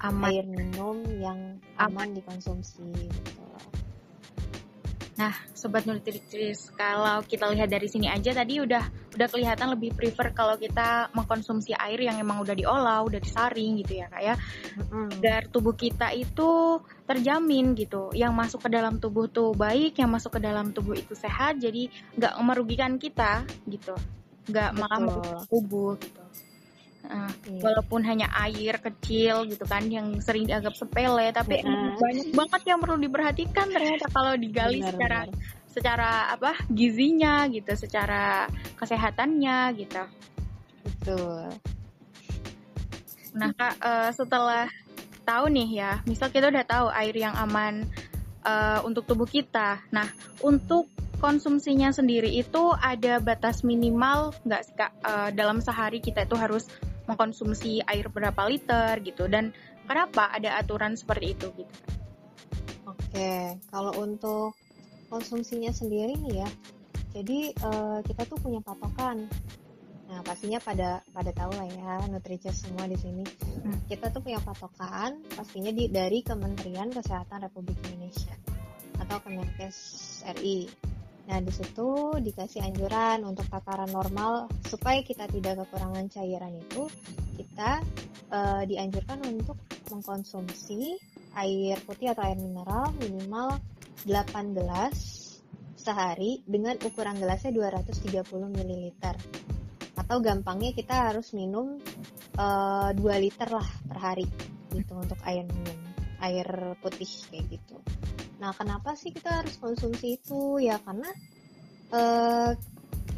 [0.00, 2.16] air minum yang aman.
[2.16, 3.44] dikonsumsi gitu.
[5.20, 10.32] Nah, sobat nutritris, kalau kita lihat dari sini aja tadi udah udah kelihatan lebih prefer
[10.32, 14.40] kalau kita mengkonsumsi air yang emang udah diolah, udah disaring gitu ya, kayak
[14.88, 18.08] agar tubuh kita itu terjamin gitu.
[18.16, 21.92] Yang masuk ke dalam tubuh tuh baik, yang masuk ke dalam tubuh itu sehat, jadi
[22.16, 23.92] nggak merugikan kita gitu,
[24.48, 26.22] nggak malah merugikan tubuh gitu.
[27.00, 27.32] Uh.
[27.64, 31.64] Walaupun hanya air kecil gitu kan yang sering dianggap sepele, tapi
[31.96, 35.68] banyak banget yang perlu diperhatikan ternyata kalau digali benar, secara benar.
[35.70, 40.02] secara apa gizinya gitu, secara kesehatannya gitu.
[40.84, 41.44] Betul.
[43.34, 44.66] Nah kak uh, setelah
[45.24, 47.88] tahu nih ya, misal kita udah tahu air yang aman
[48.44, 49.80] uh, untuk tubuh kita.
[49.88, 50.06] Nah
[50.44, 50.86] untuk
[51.20, 56.66] konsumsinya sendiri itu ada batas minimal nggak sih kak uh, dalam sehari kita itu harus
[57.04, 59.52] mengkonsumsi air berapa liter gitu dan
[59.84, 61.74] kenapa ada aturan seperti itu gitu.
[62.88, 64.54] Oke, kalau untuk
[65.10, 66.48] konsumsinya sendiri nih ya,
[67.10, 69.26] jadi uh, kita tuh punya patokan.
[70.10, 73.26] Nah pastinya pada pada tahu lah ya nutricers semua di sini.
[73.62, 73.78] Hmm.
[73.86, 78.34] Kita tuh punya patokan pastinya di dari Kementerian Kesehatan Republik Indonesia
[78.98, 79.76] atau Kemenkes
[80.38, 80.70] RI.
[81.28, 86.88] Nah, di situ dikasih anjuran untuk takaran normal supaya kita tidak kekurangan cairan itu,
[87.36, 87.82] kita
[88.32, 89.58] uh, dianjurkan untuk
[89.90, 90.96] mengkonsumsi
[91.38, 93.58] air putih atau air mineral minimal
[94.06, 94.96] 8 gelas
[95.80, 98.94] sehari dengan ukuran gelasnya 230 ml.
[99.96, 101.80] Atau gampangnya kita harus minum
[102.36, 104.26] uh, eh, 2 liter lah per hari
[104.70, 105.78] gitu untuk air minum,
[106.22, 107.76] air putih kayak gitu.
[108.40, 110.56] Nah, kenapa sih kita harus konsumsi itu?
[110.58, 111.12] Ya karena
[111.92, 112.56] uh,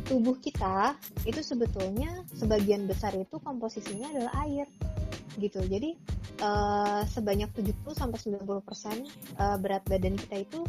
[0.07, 4.67] tubuh kita itu sebetulnya sebagian besar itu komposisinya adalah air.
[5.41, 5.97] gitu jadi
[6.45, 8.97] uh, sebanyak 70 sampai 90 persen
[9.41, 10.61] uh, berat badan kita itu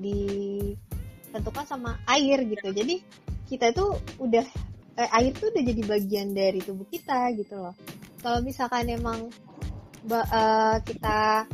[0.00, 2.96] ditentukan sama air gitu jadi
[3.44, 4.46] kita itu udah
[4.96, 7.76] eh, air tuh udah jadi bagian dari tubuh kita gitu loh
[8.24, 9.28] kalau misalkan emang
[10.08, 11.44] uh, kita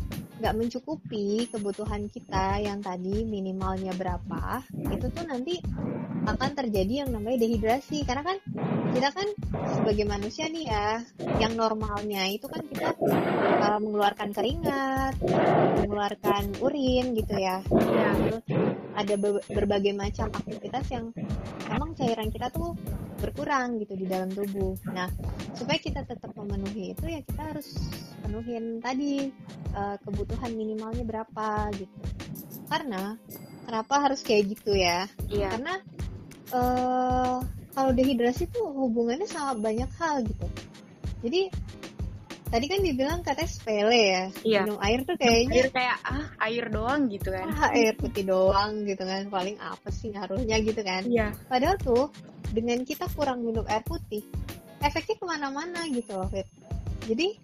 [0.42, 5.62] nggak mencukupi kebutuhan kita yang tadi minimalnya berapa itu tuh nanti
[6.26, 8.02] akan terjadi yang namanya dehidrasi.
[8.02, 8.38] Karena kan
[8.92, 9.28] kita kan
[9.78, 10.88] sebagai manusia nih ya
[11.40, 15.16] yang normalnya itu kan kita uh, mengeluarkan keringat
[15.80, 18.44] mengeluarkan urin gitu ya, ya terus
[18.92, 19.14] ada
[19.48, 21.08] berbagai macam aktivitas yang
[21.72, 22.76] emang cairan kita tuh
[23.22, 24.74] berkurang gitu di dalam tubuh.
[24.90, 25.06] Nah,
[25.54, 27.78] supaya kita tetap memenuhi itu ya kita harus
[28.26, 29.30] penuhin tadi
[29.78, 31.98] uh, kebutuhan minimalnya berapa gitu.
[32.66, 33.14] Karena
[33.62, 35.06] kenapa harus kayak gitu ya?
[35.30, 35.54] Iya.
[35.54, 35.74] Karena
[36.50, 37.38] uh,
[37.72, 40.46] kalau dehidrasi tuh hubungannya sama banyak hal gitu.
[41.22, 41.40] Jadi
[42.52, 44.60] tadi kan dibilang katanya sepele ya iya.
[44.68, 48.84] minum air tuh kayaknya air kayak ah air doang gitu kan ah, air putih doang
[48.84, 51.32] gitu kan paling apa sih ngaruhnya gitu kan iya.
[51.48, 52.12] padahal tuh
[52.52, 54.20] dengan kita kurang minum air putih
[54.84, 56.44] efeknya ke mana-mana gitu loh Fit
[57.08, 57.40] jadi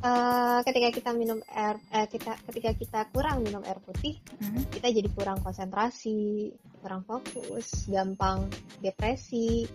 [0.00, 4.72] uh, ketika kita minum air uh, kita ketika kita kurang minum air putih hmm.
[4.72, 6.48] kita jadi kurang konsentrasi
[6.80, 8.48] kurang fokus gampang
[8.80, 9.68] depresi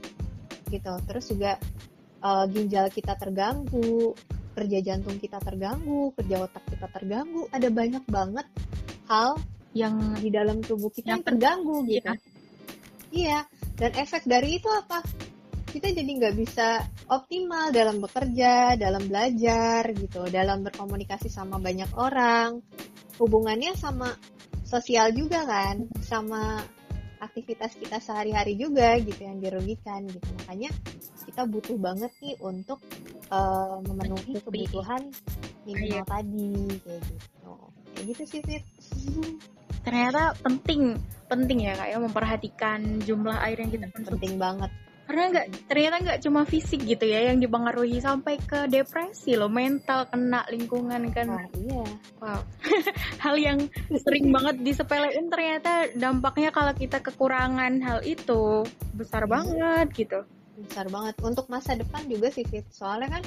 [0.74, 1.62] gitu terus juga
[2.22, 4.14] uh, ginjal kita terganggu,
[4.58, 8.48] kerja jantung kita terganggu, kerja otak kita terganggu, ada banyak banget
[9.06, 9.38] hal
[9.78, 12.10] yang di dalam tubuh kita yang, yang terganggu gitu.
[12.10, 12.14] Iya.
[13.14, 13.40] iya,
[13.78, 15.06] dan efek dari itu apa?
[15.68, 22.58] Kita jadi nggak bisa optimal dalam bekerja, dalam belajar gitu, dalam berkomunikasi sama banyak orang.
[23.22, 24.10] Hubungannya sama
[24.66, 26.66] sosial juga kan, sama
[27.22, 30.70] aktivitas kita sehari-hari juga gitu yang dirugikan gitu makanya
[31.38, 32.82] kita butuh banget nih untuk
[33.30, 35.14] uh, memenuhi kebutuhan
[35.70, 36.10] minimal Ayo.
[36.10, 36.50] tadi
[36.82, 37.54] kayak gitu.
[37.94, 38.64] Kayak gitu sih Fit.
[39.86, 40.98] Ternyata penting
[41.30, 44.74] penting ya kak ya memperhatikan jumlah air yang kita konsumsi penting banget.
[45.06, 50.10] Karena nggak ternyata nggak cuma fisik gitu ya yang dipengaruhi sampai ke depresi loh mental
[50.10, 51.38] kena lingkungan kan.
[51.38, 51.86] Wah, iya.
[52.18, 52.42] Wow.
[53.22, 53.62] Hal yang
[53.94, 58.66] sering banget disepelein ternyata dampaknya kalau kita kekurangan hal itu
[58.98, 59.34] besar hmm.
[59.38, 60.26] banget gitu
[60.66, 61.16] besar banget.
[61.22, 62.66] Untuk masa depan juga sih Fit.
[62.74, 63.24] Soalnya kan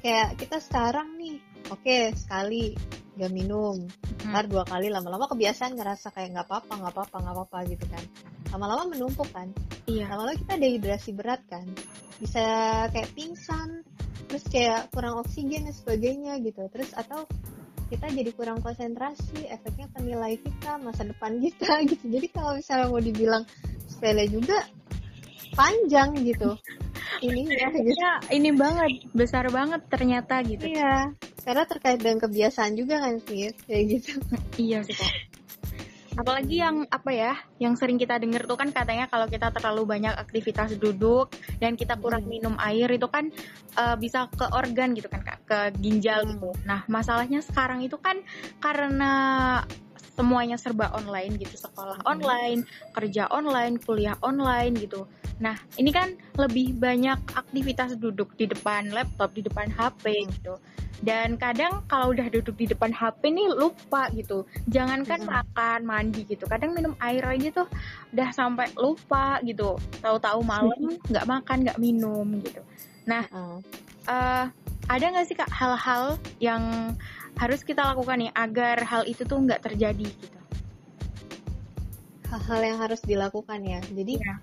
[0.00, 2.76] kayak kita sekarang nih oke okay, sekali
[3.16, 3.88] gak minum.
[4.26, 4.32] Hmm.
[4.34, 8.04] ntar dua kali lama-lama kebiasaan ngerasa kayak nggak apa-apa nggak apa-apa nggak apa-apa gitu kan.
[8.54, 9.48] Lama-lama menumpuk kan.
[9.86, 10.10] Iya.
[10.10, 11.66] Lama-lama kita dehidrasi berat kan.
[12.18, 12.44] Bisa
[12.90, 13.82] kayak pingsan
[14.26, 16.66] terus kayak kurang oksigen dan sebagainya gitu.
[16.70, 17.24] Terus atau
[17.86, 22.04] kita jadi kurang konsentrasi efeknya ke nilai kita masa depan kita gitu.
[22.10, 23.46] Jadi kalau misalnya mau dibilang
[23.86, 24.66] sepele juga
[25.56, 26.54] panjang gitu.
[27.24, 27.96] Ini ya gitu.
[28.28, 30.68] ini banget besar banget ternyata gitu.
[30.68, 31.16] Iya.
[31.42, 34.12] Karena terkait dengan kebiasaan juga kan sih kayak gitu.
[34.60, 35.10] Iya sih kok
[36.16, 40.16] apalagi yang apa ya yang sering kita dengar tuh kan katanya kalau kita terlalu banyak
[40.16, 41.28] aktivitas duduk
[41.60, 42.32] dan kita kurang hmm.
[42.32, 43.28] minum air itu kan
[43.76, 46.30] uh, bisa ke organ gitu kan kak ke ginjal hmm.
[46.36, 46.50] gitu.
[46.64, 48.24] Nah masalahnya sekarang itu kan
[48.64, 49.12] karena
[50.16, 51.54] semuanya serba online gitu.
[51.54, 52.64] Sekolah online
[52.96, 55.04] kerja online kuliah online gitu.
[55.38, 60.28] Nah ini kan lebih banyak aktivitas duduk di depan laptop di depan HP hmm.
[60.40, 60.54] gitu.
[60.96, 64.48] Dan kadang kalau udah duduk di depan HP nih lupa gitu.
[64.72, 65.28] Jangankan hmm.
[65.28, 66.48] makan mandi gitu.
[66.48, 67.68] Kadang minum air aja tuh
[68.16, 69.76] udah sampai lupa gitu.
[70.00, 72.64] Tahu-tahu malam nggak makan nggak minum gitu.
[73.04, 73.60] Nah hmm.
[74.08, 74.48] uh,
[74.86, 76.94] ada nggak sih kak hal-hal yang
[77.36, 80.40] harus kita lakukan nih agar hal itu tuh nggak terjadi gitu.
[82.32, 83.80] Hal-hal yang harus dilakukan ya.
[83.84, 84.34] Jadi ya.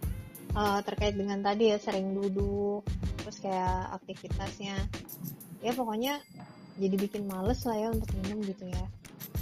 [0.53, 2.85] Uh, terkait dengan tadi ya sering duduk
[3.17, 4.77] terus kayak aktivitasnya.
[5.65, 6.21] Ya pokoknya
[6.77, 8.85] jadi bikin males lah ya untuk minum gitu ya.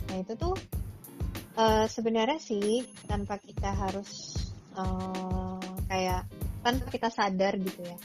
[0.08, 0.56] Nah itu tuh
[1.60, 4.40] uh, sebenarnya sih tanpa kita harus
[4.80, 5.60] uh,
[5.92, 6.24] kayak
[6.64, 8.00] tanpa kita sadar gitu ya.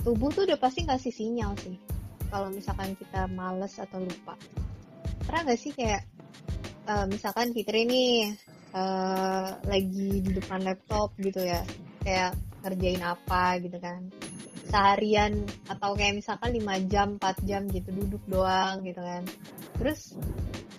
[0.00, 1.76] Tubuh tuh udah pasti ngasih sinyal sih.
[2.32, 4.40] Kalau misalkan kita males atau lupa
[5.28, 6.08] pernah nggak sih kayak
[6.88, 8.32] uh, misalkan Fitri nih
[8.72, 11.60] uh, lagi di depan laptop gitu ya
[12.00, 12.32] kayak
[12.64, 14.08] ngerjain apa gitu kan.
[14.68, 19.28] Seharian atau kayak misalkan 5 jam 4 jam gitu duduk doang gitu kan.
[19.76, 20.16] Terus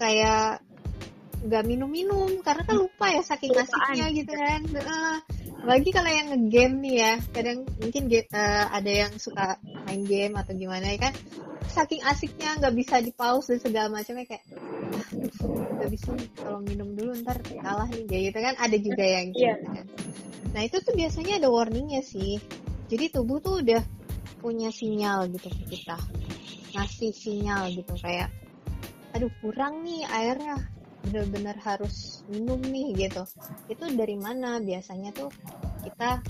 [0.02, 0.66] kayak
[1.46, 4.62] nggak minum-minum karena kan lupa ya saking asiknya gitu kan.
[4.82, 5.18] Uh,
[5.68, 10.56] lagi kalau yang ngegame nih ya kadang mungkin uh, ada yang suka main game atau
[10.56, 11.14] gimana ya kan
[11.70, 14.44] saking asiknya nggak bisa di pause dan segala macamnya kayak
[15.50, 19.46] nggak ah, bisa kalau minum dulu ntar kalah nih gitu kan ada juga yang gitu
[19.46, 19.58] yeah.
[19.62, 19.86] kan
[20.50, 22.42] nah itu tuh biasanya ada warningnya sih
[22.90, 23.84] jadi tubuh tuh udah
[24.42, 26.00] punya sinyal gitu ke kita
[26.74, 28.34] ngasih sinyal gitu kayak
[29.14, 30.58] aduh kurang nih airnya
[31.06, 33.26] bener-bener harus minum nih gitu.
[33.68, 34.62] Itu dari mana?
[34.62, 35.34] Biasanya tuh
[35.84, 36.22] kita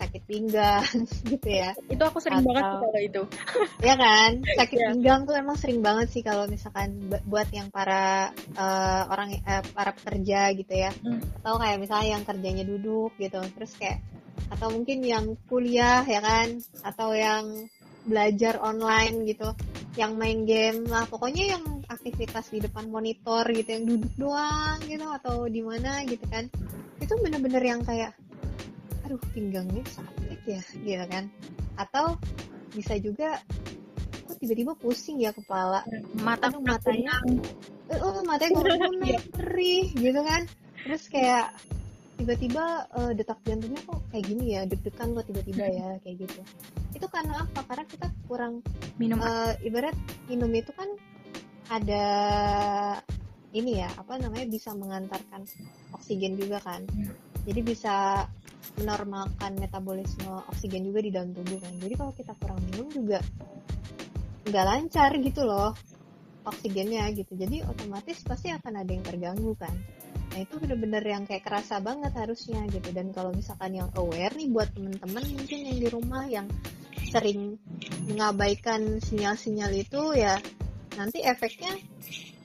[0.00, 0.84] sakit pinggang
[1.32, 1.76] gitu ya.
[1.92, 3.22] Itu aku sering Atau, banget kalau itu.
[3.88, 4.40] Ya kan?
[4.60, 4.88] Sakit yeah.
[4.96, 9.92] pinggang tuh emang sering banget sih kalau misalkan buat yang para uh, orang uh, para
[9.92, 10.92] pekerja gitu ya.
[11.04, 11.20] Hmm.
[11.44, 13.40] atau kayak misalnya yang kerjanya duduk gitu.
[13.40, 14.00] Terus kayak
[14.48, 16.60] atau mungkin yang kuliah ya kan?
[16.80, 17.68] Atau yang
[18.00, 19.52] belajar online gitu
[19.98, 21.06] yang main game lah.
[21.08, 26.22] Pokoknya yang aktivitas di depan monitor gitu yang duduk doang gitu atau di mana gitu
[26.30, 26.46] kan.
[27.02, 28.14] Itu bener-bener yang kayak
[29.06, 31.24] aduh pinggangnya sakit ya gitu kan.
[31.74, 32.20] Atau
[32.70, 33.42] bisa juga
[34.30, 35.82] kok tiba-tiba pusing ya kepala.
[36.22, 37.14] Mata aduh, matanya
[37.90, 40.46] eh oh, matanya kuning perih gitu kan.
[40.86, 41.50] Terus kayak
[42.20, 46.40] tiba-tiba uh, detak jantungnya kok kayak gini ya deg-degan kok tiba-tiba ya kayak gitu
[46.92, 48.60] itu karena apa karena kita kurang
[49.00, 49.96] minum uh, ibarat
[50.28, 50.92] minum itu kan
[51.72, 52.04] ada
[53.56, 55.48] ini ya apa namanya bisa mengantarkan
[55.96, 57.48] oksigen juga kan hmm.
[57.48, 57.94] jadi bisa
[58.80, 61.72] menormalkan metabolisme oksigen juga di dalam tubuh kan.
[61.80, 63.18] Jadi kalau kita kurang minum juga
[64.46, 65.72] nggak lancar gitu loh
[66.46, 67.32] oksigennya gitu.
[67.36, 69.74] Jadi otomatis pasti akan ada yang terganggu kan.
[70.30, 72.90] Nah itu bener-bener yang kayak kerasa banget harusnya gitu.
[72.94, 76.46] Dan kalau misalkan yang aware nih buat temen-temen mungkin yang di rumah yang
[77.10, 77.58] sering
[78.06, 80.38] mengabaikan sinyal-sinyal itu ya
[80.94, 81.74] nanti efeknya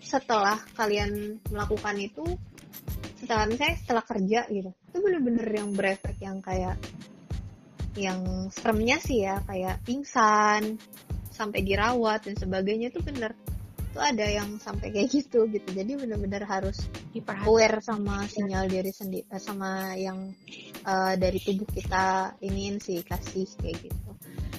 [0.01, 2.25] setelah kalian melakukan itu
[3.21, 6.77] setelah misalnya setelah kerja gitu itu bener-bener yang berefek yang kayak
[7.97, 10.77] yang seremnya sih ya kayak pingsan
[11.31, 13.33] sampai dirawat dan sebagainya itu bener
[13.95, 16.83] itu ada yang sampai kayak gitu gitu jadi bener-bener harus
[17.47, 20.35] aware sama sinyal diri sendiri eh, sama yang
[20.83, 24.11] uh, dari tubuh kita ingin sih kasih kayak gitu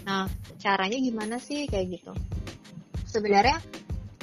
[0.09, 0.25] nah
[0.57, 2.17] caranya gimana sih kayak gitu
[3.05, 3.61] sebenarnya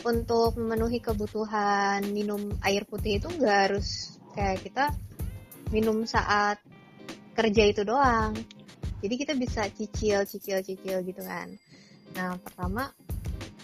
[0.02, 4.97] untuk memenuhi kebutuhan minum air putih itu nggak harus kayak kita
[5.69, 6.60] minum saat
[7.34, 8.36] kerja itu doang.
[9.04, 11.49] Jadi kita bisa cicil, cicil, cicil gitu kan.
[12.15, 12.91] Nah pertama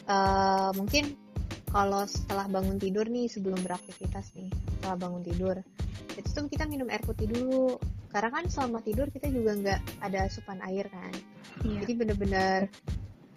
[0.10, 1.16] uh, mungkin
[1.70, 5.56] kalau setelah bangun tidur nih sebelum beraktivitas nih setelah bangun tidur
[6.20, 7.80] itu tuh kita minum air putih dulu.
[8.10, 11.14] Karena kan selama tidur kita juga nggak ada asupan air kan.
[11.60, 11.84] Iya.
[11.84, 12.60] jadi bener-bener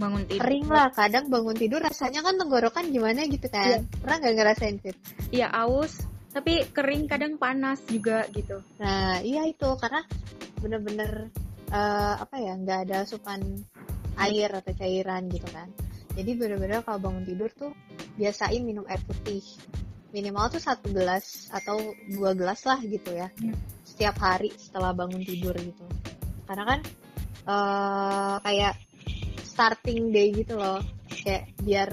[0.00, 0.42] bangun tidur.
[0.42, 0.88] kering lah.
[0.90, 3.86] Kadang bangun tidur rasanya kan tenggorokan gimana gitu kan.
[3.86, 4.00] Iya.
[4.02, 4.96] pernah nggak ngerasain fit
[5.30, 6.02] iya aus.
[6.32, 8.64] Tapi kering kadang panas juga gitu.
[8.80, 9.68] Nah iya itu.
[9.78, 10.02] Karena
[10.58, 11.28] bener-bener
[11.70, 13.40] uh, apa ya nggak ada asupan
[14.18, 15.68] air atau cairan gitu kan
[16.12, 17.72] jadi bener-bener kalau bangun tidur tuh
[18.20, 19.40] biasain minum air putih.
[20.12, 21.80] Minimal tuh satu gelas atau
[22.12, 23.32] dua gelas lah gitu ya.
[23.40, 23.56] Hmm.
[23.92, 25.84] setiap hari setelah bangun tidur gitu.
[26.48, 26.80] Karena kan
[27.44, 28.80] uh, kayak
[29.44, 30.80] starting day gitu loh.
[31.08, 31.88] Kayak biar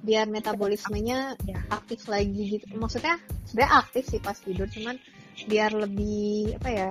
[0.00, 1.60] biar metabolismenya ya.
[1.68, 2.64] aktif lagi gitu.
[2.72, 4.96] Maksudnya sebenarnya aktif sih pas tidur cuman
[5.48, 6.90] biar lebih apa ya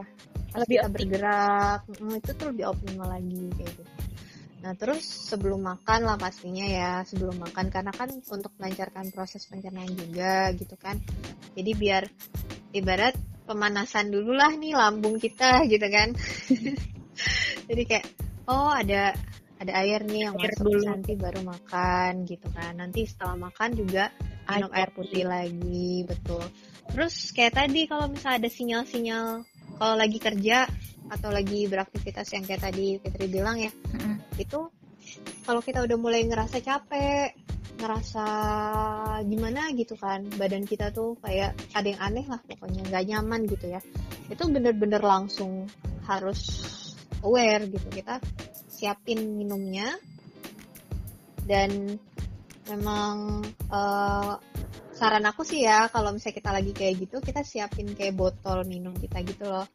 [0.57, 3.98] lebih kita bergerak mm, itu tuh lebih optimal lagi kayak gitu
[4.59, 7.71] nah terus sebelum makan lah pastinya ya sebelum makan.
[7.71, 10.99] Karena kan untuk melancarkan proses pencernaan juga gitu kan.
[11.55, 12.03] Jadi biar
[12.75, 13.15] ibarat
[13.49, 16.13] pemanasan dulu lah nih lambung kita gitu kan.
[17.69, 18.05] Jadi kayak
[18.49, 19.15] oh ada
[19.59, 20.83] ada air nih yang air masuk dulu.
[20.87, 22.73] nanti baru makan gitu kan.
[22.79, 24.13] Nanti setelah makan juga
[24.47, 25.27] minum air putih.
[25.27, 26.43] lagi betul.
[26.89, 29.27] Terus kayak tadi kalau misalnya ada sinyal-sinyal
[29.77, 30.65] kalau lagi kerja
[31.09, 34.41] atau lagi beraktivitas yang kayak tadi Fitri bilang ya mm-hmm.
[34.41, 34.59] itu
[35.43, 37.33] kalau kita udah mulai ngerasa capek
[37.79, 38.25] ngerasa
[39.23, 43.71] gimana gitu kan badan kita tuh kayak ada yang aneh lah pokoknya nggak nyaman gitu
[43.71, 43.79] ya
[44.27, 45.65] itu bener-bener langsung
[46.03, 46.41] harus
[47.23, 48.19] aware gitu kita
[48.67, 49.95] siapin minumnya
[51.47, 51.97] dan
[52.67, 53.41] memang
[53.71, 54.37] uh,
[54.93, 58.91] saran aku sih ya kalau misalnya kita lagi kayak gitu kita siapin kayak botol minum
[58.93, 59.65] kita gitu loh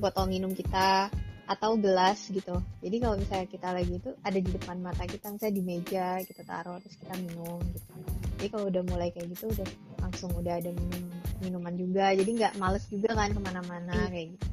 [0.00, 1.12] botol minum kita
[1.50, 2.62] atau gelas gitu.
[2.78, 6.46] Jadi kalau misalnya kita lagi itu ada di depan mata kita misalnya di meja kita
[6.46, 7.92] taruh terus kita minum gitu.
[8.38, 11.04] Jadi kalau udah mulai kayak gitu udah langsung udah ada minum
[11.42, 12.14] minuman juga.
[12.14, 14.10] Jadi nggak males juga kan ke mana-mana hmm.
[14.14, 14.46] kayak gitu.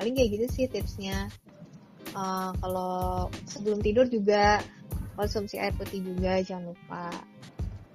[0.00, 1.28] Paling kayak gitu sih tipsnya.
[2.12, 4.60] Uh, kalau sebelum tidur juga
[5.16, 7.12] konsumsi air putih juga jangan lupa.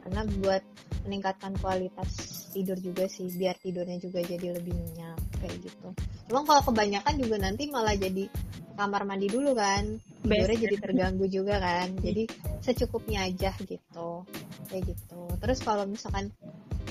[0.05, 0.63] Karena buat
[1.07, 2.11] meningkatkan kualitas
[2.51, 5.89] tidur juga sih biar tidurnya juga jadi lebih nyenyak kayak gitu.
[6.27, 8.27] Cuma kalau kebanyakan juga nanti malah jadi
[8.75, 11.87] kamar mandi dulu kan tidurnya jadi terganggu juga kan.
[12.07, 12.27] Jadi
[12.59, 14.27] secukupnya aja gitu
[14.67, 15.21] kayak gitu.
[15.39, 16.29] Terus kalau misalkan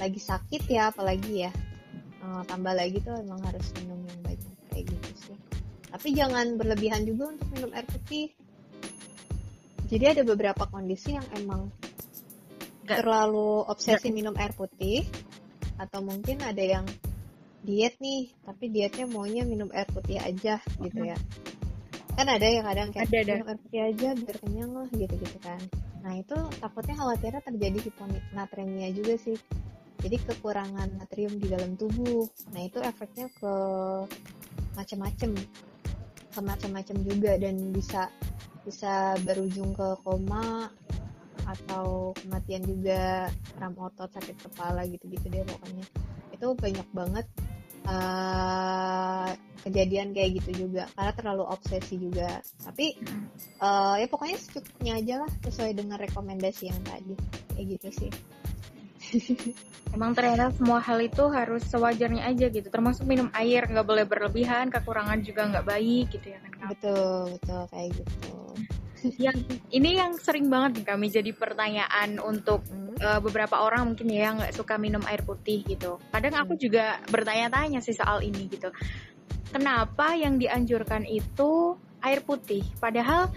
[0.00, 1.50] lagi sakit ya apalagi ya
[2.24, 5.36] uh, tambah lagi tuh emang harus minum yang banyak kayak gitu sih.
[5.92, 8.32] Tapi jangan berlebihan juga untuk minum air putih.
[9.86, 11.70] Jadi ada beberapa kondisi yang emang
[12.86, 15.02] Gak- terlalu obsesi minum air putih
[15.76, 16.86] atau mungkin ada yang
[17.66, 21.18] diet nih tapi dietnya maunya minum air putih aja gitu ya.
[22.16, 23.32] Kan ada yang kadang kayak Ada, ada.
[23.36, 25.60] minum air putih aja biar kenyang lah gitu gitu kan.
[26.06, 29.36] Nah itu takutnya khawatirnya terjadi hiponatremia juga sih.
[30.00, 32.30] Jadi kekurangan natrium di dalam tubuh.
[32.54, 33.54] Nah itu efeknya ke
[34.78, 35.30] macam-macam
[36.36, 38.12] ke macam-macam juga dan bisa
[38.62, 40.68] bisa berujung ke koma
[41.46, 45.84] atau kematian juga kram otot sakit kepala gitu-gitu deh pokoknya.
[46.34, 47.26] Itu banyak banget
[47.86, 49.30] eh,
[49.62, 50.90] kejadian kayak gitu juga.
[50.98, 52.42] Karena terlalu obsesi juga.
[52.66, 52.98] Tapi
[53.62, 57.14] eh, ya pokoknya secukupnya aja lah sesuai dengan rekomendasi yang tadi.
[57.54, 58.10] Kayak gitu sih.
[59.94, 62.66] Emang ternyata semua hal itu harus sewajarnya aja gitu.
[62.68, 66.74] Termasuk minum air nggak boleh berlebihan, kekurangan juga nggak baik gitu ya kan.
[66.74, 67.62] Betul betul.
[67.70, 68.36] Kayak gitu
[69.16, 72.96] Yang ini yang sering banget nih kami jadi pertanyaan untuk Hmm.
[72.96, 76.00] eh, beberapa orang mungkin ya yang nggak suka minum air putih gitu.
[76.08, 76.62] Kadang aku Hmm.
[76.64, 78.72] juga bertanya-tanya sih soal ini gitu.
[79.52, 82.64] Kenapa yang dianjurkan itu air putih?
[82.80, 83.28] Padahal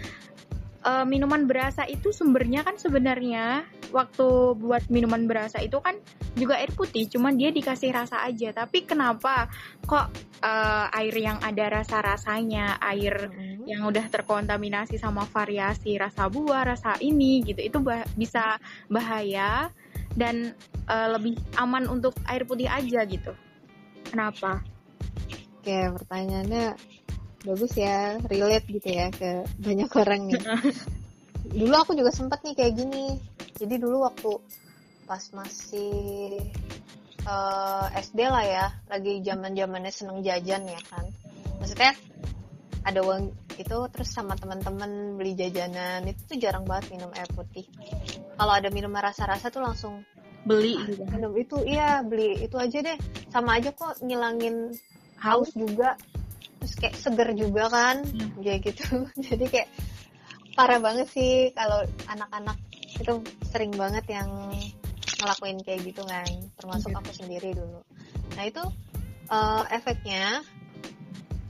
[0.84, 5.98] eh, minuman berasa itu sumbernya kan sebenarnya waktu buat minuman berasa itu kan
[6.38, 8.54] juga air putih, cuman dia dikasih rasa aja.
[8.54, 9.50] Tapi kenapa
[9.84, 10.08] kok
[10.40, 13.66] eh, air yang ada rasa-rasanya, air Mm-mm.
[13.66, 19.68] yang udah terkontaminasi sama variasi rasa buah, rasa ini gitu, itu bah- bisa bahaya
[20.14, 20.54] dan
[20.90, 23.34] eh, lebih aman untuk air putih aja gitu.
[24.10, 24.62] Kenapa?
[25.60, 26.72] Oke, pertanyaannya
[27.46, 30.42] bagus ya, relate gitu ya ke banyak orang nih.
[31.60, 33.16] dulu aku juga sempet nih kayak gini.
[33.56, 34.32] Jadi dulu waktu
[35.08, 36.38] pas masih
[37.24, 41.04] eh, SD lah ya, lagi zaman zamannya seneng jajan ya kan.
[41.60, 41.92] Maksudnya
[42.80, 47.68] ada uang itu terus sama teman-teman beli jajanan itu tuh jarang banget minum air putih.
[48.40, 50.00] Kalau ada minuman rasa-rasa tuh langsung
[50.40, 51.04] Beli gitu.
[51.12, 52.96] minum itu iya beli itu aja deh
[53.28, 54.72] sama aja kok ngilangin
[55.20, 56.00] haus juga
[56.60, 58.36] terus kayak seger juga kan Hmm.
[58.38, 58.84] kayak gitu.
[59.32, 59.68] Jadi kayak
[60.52, 62.58] parah banget sih kalau anak-anak
[63.00, 63.12] itu
[63.48, 64.28] sering banget yang
[65.20, 66.28] ngelakuin kayak gitu kan
[66.60, 67.00] termasuk Gitu.
[67.00, 67.80] aku sendiri dulu.
[68.36, 68.62] Nah itu
[69.30, 70.44] eh, efeknya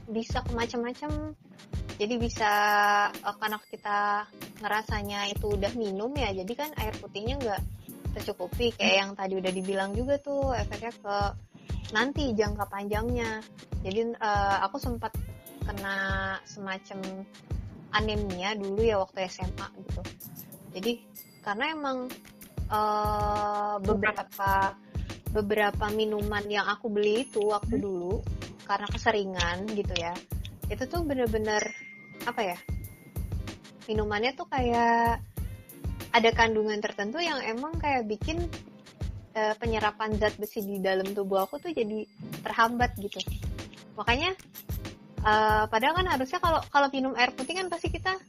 [0.07, 1.35] bisa ke macam-macam.
[1.99, 2.51] Jadi bisa
[3.11, 3.99] eh, karena kita
[4.61, 7.61] ngerasanya itu udah minum ya jadi kan air putihnya nggak
[8.15, 8.75] tercukupi.
[8.75, 11.15] Kayak yang tadi udah dibilang juga tuh efeknya ke
[11.91, 13.43] nanti jangka panjangnya.
[13.81, 15.13] Jadi eh, aku sempat
[15.61, 17.25] kena semacam
[17.91, 20.01] anemia dulu ya waktu SMA gitu.
[20.73, 20.91] Jadi
[21.41, 21.97] karena emang
[22.69, 24.75] eh, beberapa
[25.31, 28.19] beberapa minuman yang aku beli itu waktu dulu
[28.67, 30.11] karena keseringan gitu ya
[30.71, 31.59] itu tuh bener-bener
[32.23, 32.57] apa ya
[33.87, 35.23] minumannya tuh kayak
[36.11, 38.47] ada kandungan tertentu yang emang kayak bikin
[39.31, 42.03] eh, penyerapan zat besi di dalam tubuh aku tuh jadi
[42.43, 43.19] terhambat gitu.
[43.95, 44.35] Makanya
[45.23, 48.19] eh, padahal kan harusnya kalau kalau minum air putih kan pasti kita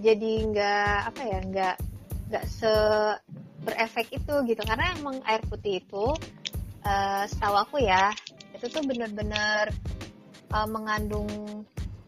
[0.00, 1.76] jadi nggak apa ya nggak
[2.32, 2.72] nggak se
[3.64, 4.62] berefek itu gitu.
[4.64, 6.06] Karena emang air putih itu
[6.84, 8.12] eh, setahu aku ya
[8.56, 9.68] itu tuh bener-bener
[10.52, 11.28] eh, mengandung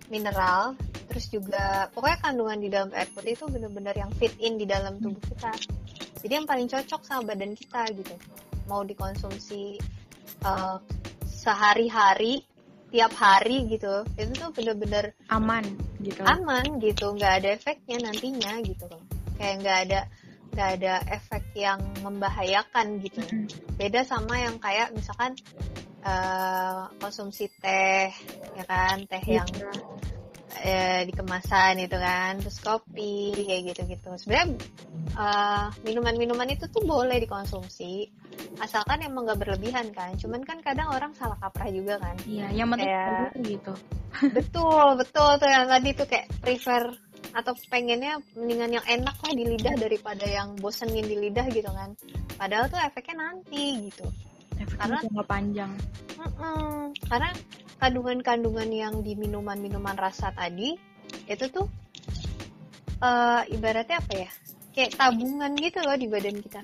[0.09, 0.73] mineral
[1.09, 4.97] terus juga pokoknya kandungan di dalam air putih itu bener-bener yang fit in di dalam
[5.01, 5.53] tubuh kita.
[6.19, 8.17] Jadi yang paling cocok sama badan kita gitu
[8.69, 9.81] mau dikonsumsi
[10.45, 10.77] eh,
[11.25, 12.45] sehari-hari
[12.89, 15.65] tiap hari gitu itu tuh bener-bener aman
[16.01, 16.25] gitu.
[16.25, 19.03] aman gitu nggak ada efeknya nantinya gitu loh
[19.37, 20.01] kayak nggak ada
[20.57, 23.47] nggak ada efek yang membahayakan gitu Mm.
[23.77, 25.37] beda sama yang kayak misalkan
[26.01, 28.09] eh, konsumsi teh
[28.57, 29.49] ya kan teh yang
[30.59, 30.67] Gitu.
[30.67, 34.59] eh, di kemasan itu kan terus kopi kayak gitu gitu sebenarnya
[35.15, 38.11] eh, minuman-minuman itu tuh boleh dikonsumsi
[38.59, 42.69] asalkan emang nggak berlebihan kan cuman kan kadang orang salah kaprah juga kan Iya, yang
[42.69, 43.73] penting Kayak- gitu.
[44.37, 46.83] betul betul tuh yang tadi tuh kayak prefer
[47.29, 51.93] atau pengennya mendingan yang enak lah di lidah daripada yang bosenin di lidah gitu kan
[52.35, 54.07] padahal tuh efeknya nanti gitu
[54.59, 55.73] Efeknya Karena- jangka panjang.
[56.19, 56.91] Mm-mm.
[57.07, 57.31] karena
[57.79, 60.75] kandungan-kandungan yang di minuman-minuman rasa tadi
[61.31, 61.67] itu tuh
[63.01, 64.31] eh, ibaratnya apa ya?
[64.75, 66.61] Kayak tabungan gitu loh di badan kita.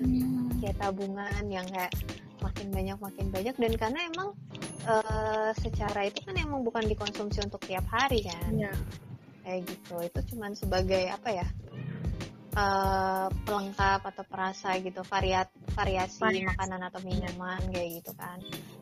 [0.63, 1.91] Kayak tabungan yang kayak
[2.39, 3.55] makin banyak makin banyak.
[3.57, 4.29] Dan karena emang
[4.87, 8.51] eh, secara itu kan emang bukan dikonsumsi untuk tiap hari kan?
[8.53, 8.73] Iya.
[9.45, 9.95] kayak gitu.
[10.01, 11.47] Itu cuman sebagai apa ya
[12.55, 16.47] eh, pelengkap atau perasa gitu variat variasi Variasi.
[16.47, 18.39] makanan atau minuman kayak gitu kan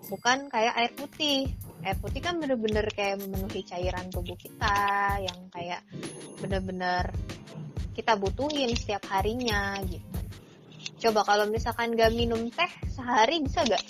[0.07, 1.49] bukan kayak air putih
[1.81, 5.81] air putih kan bener-bener kayak memenuhi cairan tubuh kita yang kayak
[6.39, 7.09] bener-bener
[7.93, 10.17] kita butuhin setiap harinya gitu.
[10.97, 13.83] Coba kalau misalkan gak minum teh sehari bisa gak?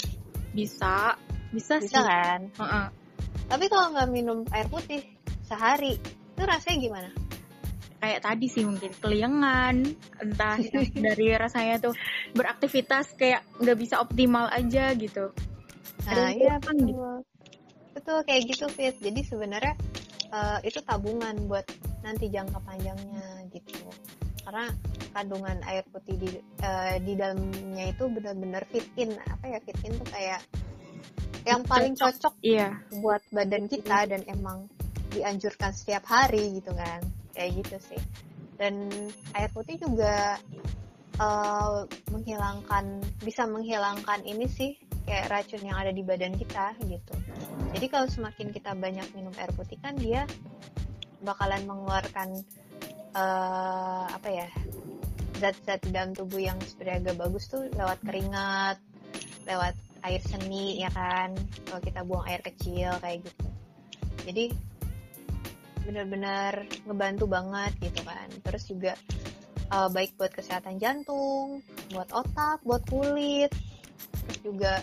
[0.52, 1.16] Bisa,
[1.56, 2.04] bisa, Bisa sih.
[2.04, 2.42] kan?
[2.52, 2.86] Heeh.
[3.48, 5.02] Tapi kalau nggak minum air putih
[5.48, 7.10] sehari, itu rasanya gimana?
[8.04, 9.76] Kayak tadi sih mungkin keliengan,
[10.20, 10.60] entah
[11.08, 11.96] dari rasanya tuh
[12.36, 15.32] beraktivitas kayak nggak bisa optimal aja gitu.
[16.04, 17.04] Ada Nah, yang iya kurang gitu.
[17.96, 18.20] betul.
[18.28, 18.96] Kayak gitu Fit.
[19.00, 19.74] Jadi sebenarnya
[20.36, 21.64] eh, itu tabungan buat
[22.04, 23.88] nanti jangka panjangnya gitu.
[24.44, 24.68] Karena
[25.16, 26.30] kandungan air putih di
[26.60, 29.16] eh, di dalamnya itu benar-benar fit in.
[29.16, 30.44] Apa ya fit in tuh kayak
[31.48, 34.68] yang paling cocok Iya, buat badan kita dan emang
[35.16, 37.23] dianjurkan setiap hari gitu kan.
[37.34, 38.02] Kayak gitu sih.
[38.56, 38.90] Dan
[39.34, 40.38] air putih juga
[41.20, 41.80] eh,
[42.14, 47.16] menghilangkan bisa menghilangkan ini sih kayak racun yang ada di badan kita gitu.
[47.76, 50.24] Jadi kalau semakin kita banyak minum air putih kan dia
[51.24, 52.30] bakalan mengeluarkan
[53.16, 54.48] eh, apa ya
[55.44, 58.78] zat-zat di dalam tubuh yang sebenarnya agak bagus tuh lewat keringat,
[59.44, 59.76] lewat
[60.08, 61.36] air seni ya kan.
[61.68, 63.48] Kalau kita buang air kecil kayak gitu.
[64.24, 64.46] Jadi
[65.84, 68.28] benar-benar ngebantu banget gitu kan.
[68.44, 68.94] Terus juga
[69.70, 71.62] eh, baik buat kesehatan jantung,
[71.92, 73.52] buat otak, buat kulit,
[74.24, 74.74] terus juga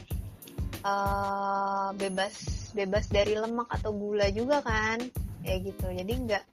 [0.85, 2.35] eh, bebas
[2.73, 5.03] bebas dari lemak atau gula juga kan
[5.43, 6.45] kayak gitu jadi nggak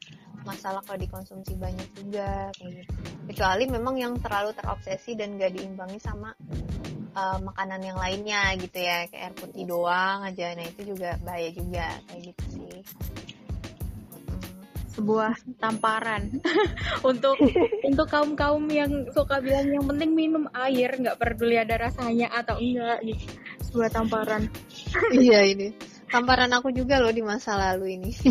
[0.48, 2.94] masalah kalau dikonsumsi banyak juga kayak gitu
[3.28, 6.32] kecuali memang yang terlalu terobsesi dan nggak diimbangi sama
[7.14, 11.50] eh, makanan yang lainnya gitu ya kayak air putih doang aja nah itu juga bahaya
[11.52, 12.78] juga kayak gitu sih.
[14.98, 16.42] Sebuah tamparan.
[17.10, 17.38] Untuk
[17.86, 22.58] untuk kaum kaum yang suka bilang yang penting minum air nggak peduli ada rasanya atau
[22.58, 23.26] enggak gitu.
[23.70, 24.50] Sebuah tamparan.
[25.14, 25.70] Iya ini.
[26.08, 28.12] Tamparan aku juga loh di masa lalu ini.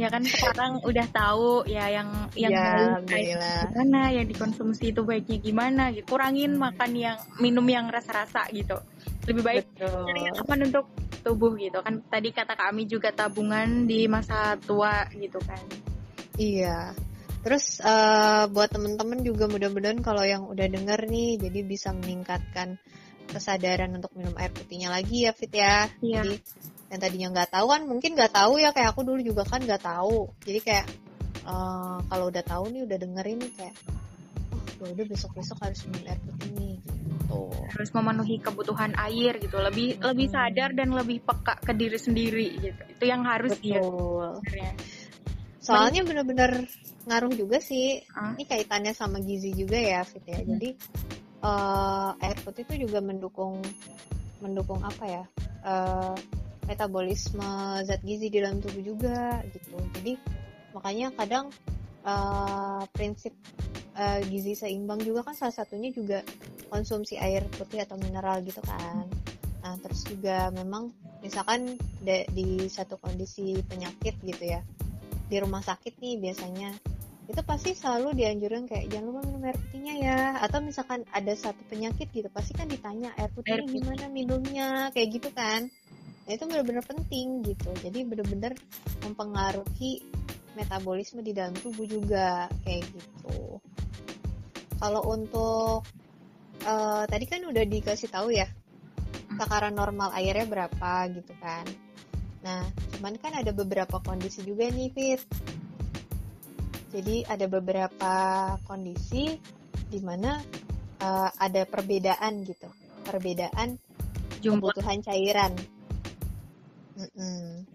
[0.00, 2.64] Ya kan sekarang udah tahu ya yang yang Ya,
[3.04, 3.60] baik alhamdulillah.
[3.68, 6.16] gimana yang dikonsumsi itu baiknya gimana gitu.
[6.16, 8.80] Kurangin makan yang minum yang rasa-rasa gitu
[9.28, 9.64] lebih baik
[10.46, 10.86] aman untuk
[11.20, 15.60] tubuh gitu kan tadi kata kami juga tabungan di masa tua gitu kan
[16.40, 16.96] Iya.
[17.40, 22.80] Terus eh, buat temen-temen juga mudah-mudahan kalau yang udah denger nih, jadi bisa meningkatkan
[23.30, 25.88] kesadaran untuk minum air putihnya lagi ya Fit ya.
[26.00, 26.24] Iya.
[26.24, 26.36] Jadi
[26.90, 29.84] yang tadinya nggak tahu kan mungkin nggak tahu ya kayak aku dulu juga kan nggak
[29.84, 30.32] tahu.
[30.44, 30.86] Jadi kayak
[31.44, 33.74] eh, kalau udah tahu nih udah dengerin nih kayak
[34.80, 36.74] oh ya udah besok-besok harus minum air putih nih.
[36.80, 36.99] Gitu.
[37.70, 40.34] Harus memenuhi kebutuhan air gitu lebih lebih Hmm.
[40.34, 44.42] sadar dan lebih peka ke diri sendiri gitu itu yang harus Betul.
[44.42, 44.72] sebenarnya
[45.60, 46.66] Soalnya bener-bener
[47.04, 48.00] ngaruh juga sih.
[48.16, 48.32] Ah.
[48.32, 50.40] Ini kaitannya sama gizi juga ya, Fit ya.
[50.40, 50.56] Hmm.
[50.56, 50.68] Jadi
[51.40, 53.60] eh, air putih itu juga mendukung
[54.40, 55.24] mendukung apa ya?
[55.60, 56.16] eh,
[56.64, 59.76] metabolisme zat gizi di dalam tubuh juga gitu.
[60.00, 60.16] Jadi
[60.72, 61.52] makanya kadang
[62.04, 63.34] eh, prinsip
[63.96, 66.24] eh, gizi seimbang juga kan salah satunya juga
[66.70, 69.04] konsumsi air putih atau mineral gitu kan.
[69.60, 70.88] Nah, terus juga memang
[71.20, 74.64] misalkan de- di satu kondisi penyakit gitu ya
[75.30, 76.74] di rumah sakit nih biasanya
[77.30, 81.62] itu pasti selalu dianjurin kayak jangan lupa minum air putihnya ya atau misalkan ada satu
[81.70, 83.74] penyakit gitu pasti kan ditanya air putihnya Air putih.
[83.78, 85.70] gimana minumnya kayak gitu kan
[86.26, 88.52] nah itu benar-benar penting gitu jadi benar-benar
[89.06, 90.02] mempengaruhi
[90.60, 93.58] metabolisme di dalam tubuh juga kayak gitu
[94.76, 95.88] kalau untuk
[96.64, 98.48] eh, tadi kan udah dikasih tahu ya
[99.40, 101.64] takaran normal airnya berapa gitu kan
[102.40, 102.64] Nah,
[102.96, 105.20] cuman kan ada beberapa kondisi juga nih, Fit.
[106.90, 108.12] Jadi ada beberapa
[108.66, 109.36] kondisi
[109.86, 110.40] di mana
[110.98, 112.66] eh, ada perbedaan gitu,
[113.04, 113.76] perbedaan
[114.40, 115.52] jumlah kebutuhan cairan.
[116.96, 117.68] Mm-mm.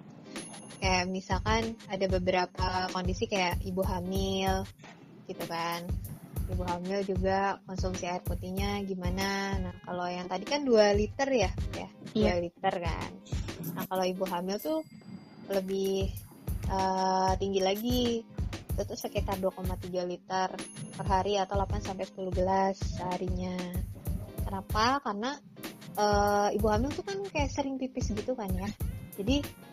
[0.86, 4.62] Kayak misalkan ada beberapa kondisi kayak ibu hamil,
[5.26, 5.82] gitu kan.
[6.46, 9.58] Ibu hamil juga konsumsi air putihnya gimana?
[9.58, 12.34] Nah, kalau yang tadi kan 2 liter ya, ya, 2 Iya.
[12.38, 13.12] liter kan.
[13.74, 14.86] Nah, kalau ibu hamil tuh
[15.50, 16.06] lebih
[16.70, 18.06] eh, tinggi lagi.
[18.78, 20.54] Itu tuh sekitar 2,3 liter
[20.94, 23.58] per hari atau 8 sampai 10 gelas seharinya.
[24.46, 25.02] Kenapa?
[25.02, 25.34] Karena
[25.98, 28.70] eh, ibu hamil tuh kan kayak sering pipis gitu kan ya.
[29.18, 29.65] Jadi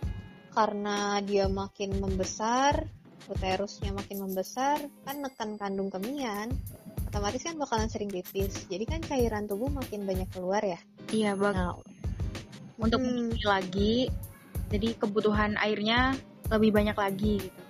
[0.52, 2.84] karena dia makin membesar,
[3.26, 6.52] uterusnya makin membesar, kan nekan kandung kemian,
[7.08, 8.68] otomatis kan bakalan sering pipis.
[8.68, 10.80] Jadi kan cairan tubuh makin banyak keluar ya.
[11.12, 11.76] iya bak Nah,
[12.76, 13.40] untuk hmm.
[13.44, 14.08] lagi
[14.72, 16.16] jadi kebutuhan airnya
[16.48, 17.62] lebih banyak lagi gitu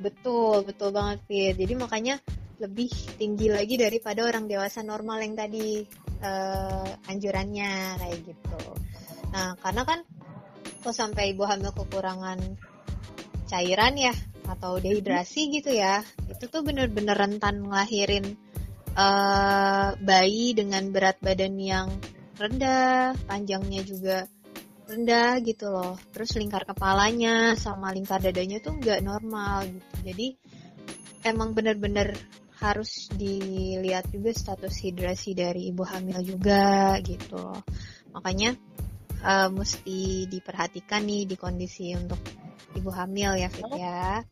[0.00, 1.54] Betul, betul banget Fit.
[1.60, 2.16] Jadi makanya
[2.60, 2.88] lebih
[3.20, 5.84] tinggi lagi daripada orang dewasa normal yang tadi
[6.24, 8.60] eh, anjurannya kayak gitu.
[9.30, 10.00] Nah, karena kan
[10.80, 12.40] kalau sampai ibu hamil kekurangan
[13.46, 14.14] cairan ya,
[14.48, 18.34] atau dehidrasi gitu ya, itu tuh bener-bener rentan ngelahirin
[18.98, 21.88] uh, bayi dengan berat badan yang
[22.40, 24.26] rendah, panjangnya juga
[24.90, 25.94] rendah gitu loh.
[26.10, 29.96] Terus lingkar kepalanya sama lingkar dadanya tuh nggak normal gitu.
[30.02, 30.26] Jadi
[31.22, 32.16] emang bener-bener
[32.60, 37.62] harus dilihat juga status hidrasi dari ibu hamil juga gitu loh.
[38.12, 38.52] Makanya
[39.24, 42.20] uh, mesti diperhatikan nih di kondisi untuk
[42.76, 44.22] ibu hamil ya Fit ya.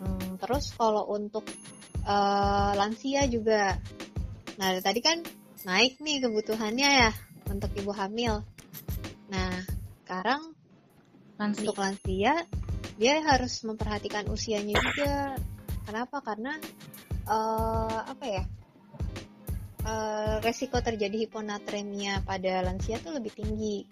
[0.00, 1.46] Hmm, terus kalau untuk
[2.04, 3.78] uh, lansia juga,
[4.60, 5.22] nah tadi kan
[5.64, 7.10] naik nih kebutuhannya ya
[7.48, 8.44] untuk ibu hamil.
[9.32, 9.52] Nah
[10.04, 10.52] sekarang
[11.40, 11.60] lansia.
[11.64, 12.34] untuk lansia
[12.94, 15.34] dia harus memperhatikan usianya juga.
[15.84, 16.22] Kenapa?
[16.24, 16.56] Karena
[17.28, 18.44] uh, apa ya?
[19.84, 23.84] Uh, resiko terjadi hiponatremia pada lansia tuh lebih tinggi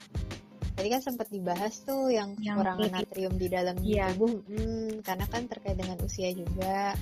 [0.72, 2.96] tadi kan sempat dibahas tuh yang, yang kekurangan ini.
[2.96, 4.08] natrium di dalam yeah.
[4.16, 6.96] tubuh hmm, karena kan terkait dengan usia juga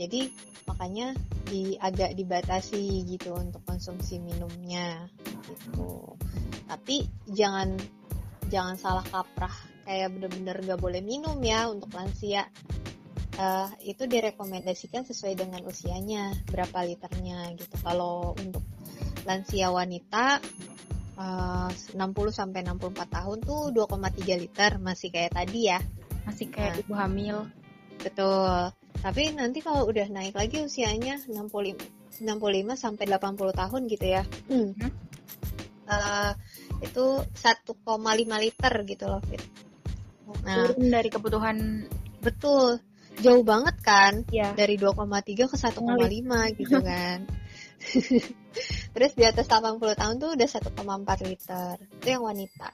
[0.00, 0.32] jadi
[0.64, 1.12] makanya
[1.44, 5.04] di agak dibatasi gitu untuk konsumsi minumnya
[5.44, 6.16] gitu
[6.64, 7.76] tapi jangan
[8.48, 9.52] jangan salah kaprah
[9.84, 12.48] kayak bener-bener gak boleh minum ya untuk lansia
[13.38, 18.62] uh, itu direkomendasikan sesuai dengan usianya berapa liternya gitu kalau untuk
[19.24, 20.38] lansia wanita
[21.18, 21.96] uh, 60
[22.30, 25.78] sampai 64 tahun tuh 2,3 liter masih kayak tadi ya.
[26.24, 27.36] Masih kayak nah, ibu hamil.
[28.00, 28.72] Betul.
[29.00, 34.22] Tapi nanti kalau udah naik lagi usianya 65 65 sampai 80 tahun gitu ya.
[34.46, 34.70] Hmm.
[35.84, 36.32] Uh,
[36.80, 37.74] itu 1,5
[38.40, 39.42] liter gitu loh, Fit.
[40.44, 41.56] Nah, turun dari kebutuhan
[42.24, 42.80] betul.
[43.22, 44.26] Jauh banget kan?
[44.30, 44.54] Ya.
[44.54, 47.18] Dari 2,3 ke 1,5 gitu kan.
[48.94, 51.74] Terus di atas 80 tahun tuh udah 1,4 liter.
[52.00, 52.68] Itu yang wanita.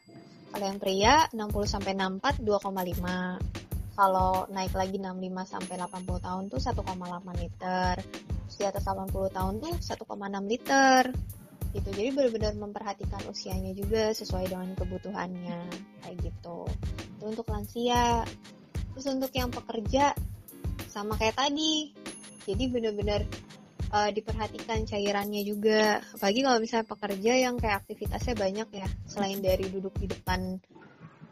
[0.51, 3.97] Kalau yang pria 60 sampai 64 2,5.
[4.01, 7.95] Kalau naik lagi 65 sampai 80 tahun tuh 1,8 liter.
[8.01, 11.03] Terus di atas 80 tahun tuh 1,6 liter.
[11.70, 11.88] Gitu.
[11.95, 15.61] Jadi benar-benar memperhatikan usianya juga sesuai dengan kebutuhannya
[16.03, 16.66] kayak gitu.
[17.18, 18.26] Itu untuk lansia.
[18.95, 20.12] Terus untuk yang pekerja
[20.91, 21.95] sama kayak tadi.
[22.45, 23.22] Jadi benar-benar
[23.95, 26.03] uh, diperhatikan cairannya juga.
[26.16, 30.59] Apalagi kalau misalnya pekerja yang kayak aktivitasnya banyak ya, selain dari duduk di depan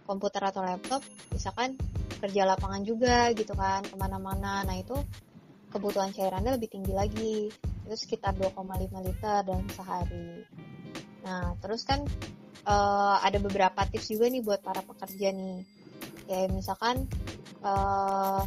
[0.09, 1.05] komputer atau laptop,
[1.35, 1.77] misalkan
[2.19, 4.65] kerja lapangan juga gitu kan, ke mana-mana.
[4.65, 4.97] Nah itu
[5.69, 7.37] kebutuhan cairannya lebih tinggi lagi,
[7.85, 10.49] itu sekitar 2,5 liter dalam sehari.
[11.29, 12.01] Nah terus kan
[12.65, 15.61] uh, ada beberapa tips juga nih buat para pekerja nih,
[16.25, 17.05] kayak misalkan
[17.65, 18.43] uh,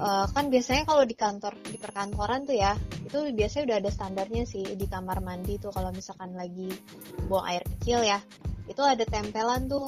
[0.00, 4.42] uh, kan biasanya kalau di kantor di perkantoran tuh ya itu biasanya udah ada standarnya
[4.44, 6.68] sih di kamar mandi tuh kalau misalkan lagi
[7.30, 8.20] buang air kecil ya
[8.66, 9.86] itu ada tempelan tuh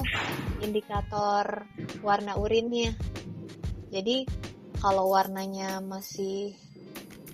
[0.63, 1.67] indikator
[1.99, 2.95] warna urinnya.
[3.91, 4.23] Jadi
[4.79, 6.55] kalau warnanya masih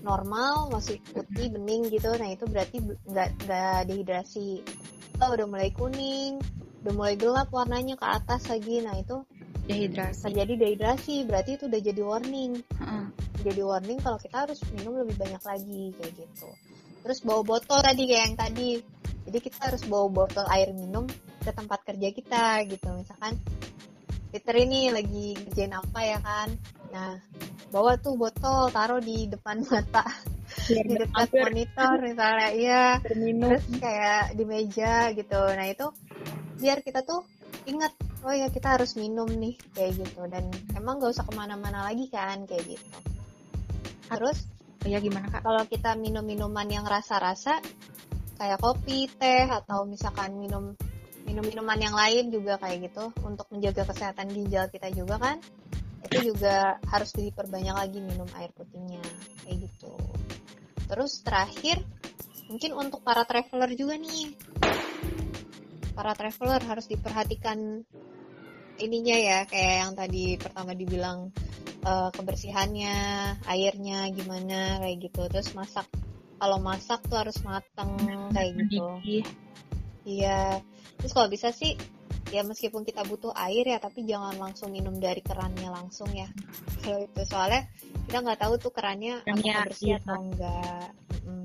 [0.02, 4.66] normal masih putih bening gitu nah itu berarti nggak nggak dehidrasi.
[5.22, 6.42] Kalau udah mulai kuning
[6.86, 9.26] udah mulai gelap warnanya ke atas lagi nah itu
[9.66, 10.22] dehidrasi.
[10.30, 12.52] Terjadi dehidrasi berarti itu udah jadi warning.
[12.80, 13.06] Uh-uh.
[13.46, 16.50] jadi warning kalau kita harus minum lebih banyak lagi kayak gitu.
[17.06, 18.70] Terus bawa botol tadi kayak yang tadi.
[19.26, 21.06] Jadi kita harus bawa botol air minum
[21.42, 22.90] ke tempat kerja kita gitu.
[22.94, 23.38] Misalkan
[24.34, 26.50] Peter ini lagi kerjain apa ya kan?
[26.90, 27.22] Nah
[27.70, 30.06] bawa tuh botol taruh di depan mata.
[30.66, 32.86] Di depan monitor misalnya iya.
[33.02, 35.42] Terus kayak di meja gitu.
[35.54, 35.86] Nah itu
[36.58, 37.22] biar kita tuh
[37.70, 37.94] ingat
[38.26, 40.26] oh ya kita harus minum nih kayak gitu.
[40.26, 42.98] Dan emang gak usah ke mana-mana lagi kan kayak gitu.
[44.10, 44.50] Terus
[44.86, 45.42] ya gimana kak?
[45.42, 47.58] kalau kita minum minuman yang rasa-rasa
[48.38, 50.78] kayak kopi teh atau misalkan minum
[51.26, 55.38] minum minuman yang lain juga kayak gitu untuk menjaga kesehatan ginjal kita juga kan
[56.06, 59.02] itu juga harus diperbanyak lagi minum air putihnya
[59.42, 59.94] kayak gitu.
[60.86, 61.82] Terus terakhir
[62.46, 64.38] mungkin untuk para traveler juga nih.
[65.98, 67.82] Para traveler harus diperhatikan
[68.80, 71.32] ininya ya kayak yang tadi pertama dibilang
[71.86, 72.98] uh, kebersihannya,
[73.46, 75.22] airnya gimana kayak gitu.
[75.32, 75.88] Terus masak
[76.36, 77.96] kalau masak tuh harus mateng
[78.36, 78.86] kayak gitu.
[80.06, 80.60] Iya.
[81.02, 81.78] Terus kalau bisa sih
[82.34, 86.28] ya meskipun kita butuh air ya tapi jangan langsung minum dari kerannya langsung ya.
[86.82, 87.70] Kalau itu soalnya
[88.10, 89.98] kita nggak tahu tuh kerannya apakah bersih iya.
[90.02, 90.88] atau enggak.
[91.26, 91.45] Hmm.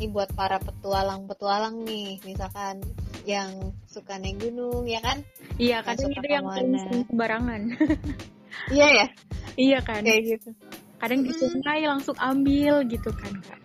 [0.00, 2.80] Ini buat para petualang-petualang nih, misalkan
[3.28, 5.20] yang suka naik gunung ya kan?
[5.60, 7.62] Iya kadang itu yang sembarangan.
[8.68, 9.06] Iya ya?
[9.56, 10.00] Iya kan?
[10.04, 10.50] Kayak gitu.
[11.00, 13.60] Kadang di sungai langsung ambil gitu kan kak.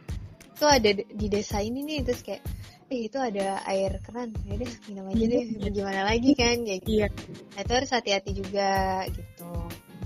[0.55, 2.43] Tuh ada di desa ini nih terus kayak
[2.85, 5.69] eh itu ada air keran ya deh minum aja deh iya.
[5.71, 6.63] gimana lagi kan?
[6.63, 6.91] Kayak gitu.
[7.01, 7.07] iya.
[7.55, 8.71] Nah, itu harus hati-hati juga
[9.09, 9.51] gitu.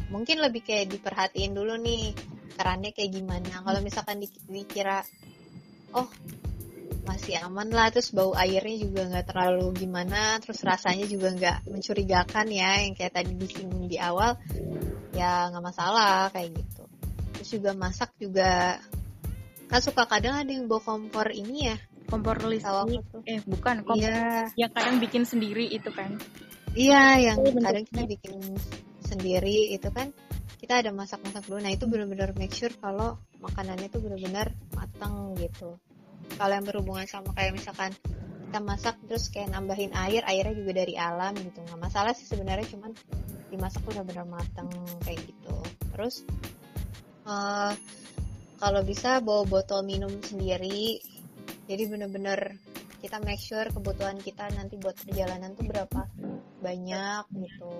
[0.09, 2.15] Mungkin lebih kayak diperhatiin dulu nih
[2.57, 3.61] kerannya kayak gimana.
[3.61, 5.05] Kalau misalkan di- dikira
[5.95, 6.09] oh
[7.09, 7.89] masih aman lah.
[7.89, 10.37] Terus bau airnya juga nggak terlalu gimana.
[10.43, 14.37] Terus rasanya juga nggak mencurigakan ya yang kayak tadi disinggung di awal.
[15.17, 16.83] Ya nggak masalah kayak gitu.
[17.39, 18.77] Terus juga masak juga
[19.69, 21.77] kan suka kadang ada yang bawa kompor ini ya.
[22.09, 24.49] Kompor listrik eh bukan kompor iya.
[24.57, 26.17] yang kadang bikin sendiri itu kan.
[26.73, 28.37] Iya yang Oh, kadang kita bikin
[29.05, 30.13] sendiri itu kan
[30.59, 31.63] kita ada masak-masak dulu.
[31.63, 35.79] Nah itu benar-benar make sure kalau makanannya itu benar-benar matang gitu.
[36.35, 37.95] Kalau yang berhubungan sama kayak misalkan
[38.49, 41.63] kita masak terus kayak nambahin air airnya juga dari alam gitu.
[41.63, 42.91] Nggak masalah sih sebenarnya cuman
[43.49, 44.67] dimasak udah benar matang
[45.07, 45.55] kayak gitu.
[45.95, 46.27] Terus
[47.23, 47.73] eh,
[48.59, 50.99] kalau bisa bawa botol minum sendiri.
[51.69, 52.57] Jadi bener-bener
[52.99, 56.09] kita make sure kebutuhan kita nanti buat perjalanan tuh berapa
[56.59, 57.71] banyak gitu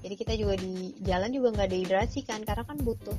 [0.00, 3.16] jadi kita juga di jalan juga nggak dehidrasi kan karena kan butuh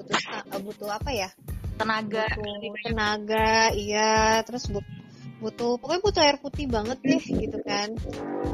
[0.00, 1.28] butuh eh, butuh apa ya?
[1.76, 2.24] Tenaga.
[2.40, 4.40] Butuh tenaga iya.
[4.48, 4.94] Terus but-
[5.36, 7.92] butuh pokoknya butuh air putih banget deh gitu kan.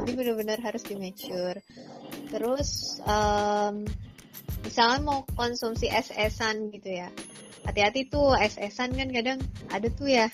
[0.03, 1.55] Jadi benar-benar harus di make sure.
[2.27, 3.87] Terus em,
[4.67, 7.07] misalnya mau konsumsi es-esan gitu ya.
[7.63, 9.39] Hati-hati tuh es-esan kan kadang
[9.71, 10.27] ada tuh ya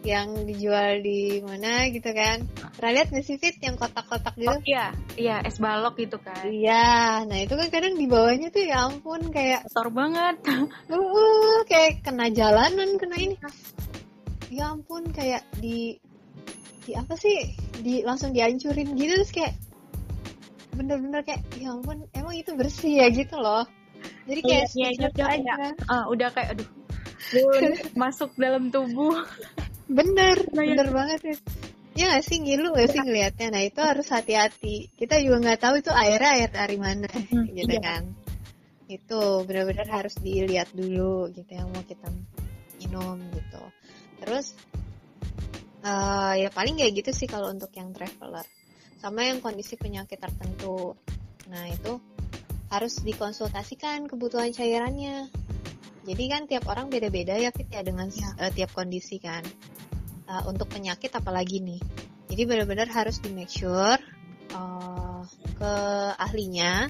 [0.00, 4.56] yang dijual di mana gitu kan pernah lihat nggak sih Fit yang kotak-kotak gitu oh
[4.64, 8.88] iya iya es balok gitu kan Iya, nah itu kan kadang di bawahnya tuh ya
[8.88, 10.36] ampun kayak kotor banget
[10.92, 13.36] uh, kayak kena jalanan, kena ini.
[14.50, 16.00] Ya ampun kayak di
[16.84, 17.54] di apa sih?
[17.80, 19.54] Di langsung dihancurin gitu terus kayak
[20.74, 23.68] bener-bener kayak ya ampun emang itu bersih ya gitu loh.
[24.24, 25.54] Jadi kayak Iya, iya, speechless iya, iya.
[25.54, 25.84] aja.
[25.88, 26.68] Ah, udah kayak aduh
[27.30, 27.62] bun,
[28.02, 29.22] masuk dalam tubuh
[29.90, 30.68] Bener, Nah, ya.
[30.78, 31.36] bener banget ya.
[31.98, 33.48] Ya nggak sih ngilu nggak sih ngelihatnya.
[33.50, 34.94] Nah itu harus hati-hati.
[34.94, 37.82] Kita juga nggak tahu itu airnya air dari mana, Hmm, gitu iya.
[37.82, 38.02] kan.
[38.86, 42.06] Itu benar-benar harus dilihat dulu gitu yang mau kita
[42.78, 43.62] minum gitu.
[44.22, 44.54] Terus
[45.82, 48.46] eh, ya paling kayak gitu sih kalau untuk yang traveler.
[49.02, 50.94] Sama yang kondisi penyakit tertentu.
[51.50, 51.98] Nah itu
[52.70, 55.26] harus dikonsultasikan kebutuhan cairannya.
[56.00, 58.32] Jadi kan tiap orang beda-beda ya Fit ya dengan Ya.
[58.48, 59.44] eh, tiap kondisi kan.
[60.30, 61.80] Eh, untuk penyakit apalagi nih.
[62.30, 63.98] Jadi benar-benar harus di make sure
[64.50, 65.22] eh,
[65.58, 65.74] ke
[66.16, 66.86] ahlinya,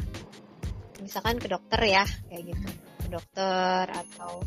[1.00, 2.68] misalkan ke dokter ya kayak gitu,
[3.00, 4.44] ke dokter atau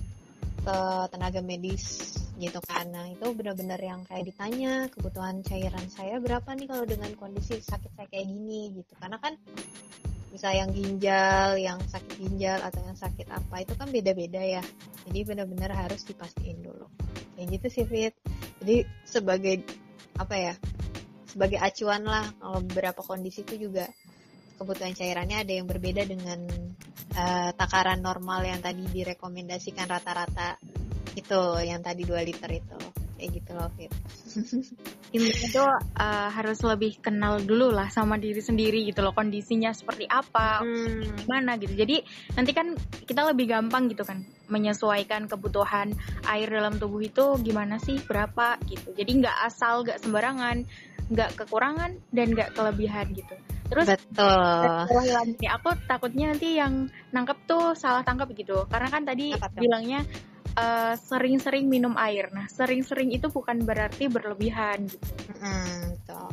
[0.63, 0.77] ke
[1.11, 2.87] tenaga medis gitu kan.
[2.87, 7.91] Nah itu benar-benar yang kayak ditanya kebutuhan cairan saya berapa nih kalau dengan kondisi sakit
[7.97, 8.93] saya kayak gini gitu.
[8.95, 9.35] Karena kan
[10.33, 14.65] bisa yang ginjal, yang sakit ginjal atau yang sakit apa itu kan beda-beda ya.
[15.05, 16.89] Jadi benar-benar harus dipastiin dulu.
[17.37, 18.17] Kayak gitu sih Fit.
[18.57, 19.61] Jadi sebagai
[20.17, 20.53] apa ya?
[21.29, 23.85] Sebagai acuan lah kalau beberapa kondisi itu juga
[24.57, 26.49] kebutuhan cairannya ada yang berbeda dengan
[27.13, 30.57] eh, takaran normal yang tadi direkomendasikan rata-rata
[31.13, 33.02] itu yang tadi 2 liter itu.
[33.23, 33.91] Kayak gitu loh Fit.
[35.15, 40.03] intinya tuh uh, harus lebih kenal dulu lah sama diri sendiri gitu loh kondisinya seperti
[40.11, 41.15] apa Hmm.
[41.23, 42.03] gimana gitu jadi
[42.35, 42.75] nanti kan
[43.07, 45.95] kita lebih gampang gitu kan menyesuaikan kebutuhan
[46.27, 50.67] air dalam tubuh itu gimana sih berapa gitu jadi nggak asal nggak sembarangan
[51.07, 53.39] nggak kekurangan dan nggak kelebihan gitu
[53.71, 55.07] terus Betul.
[55.15, 60.03] Lagi aku takutnya nanti yang nangkep tuh salah tangkap gitu karena kan tadi bilangnya
[60.57, 66.27] eh, sering-sering minum air nah sering-sering itu bukan berarti berlebihan gitu Hmm, betul.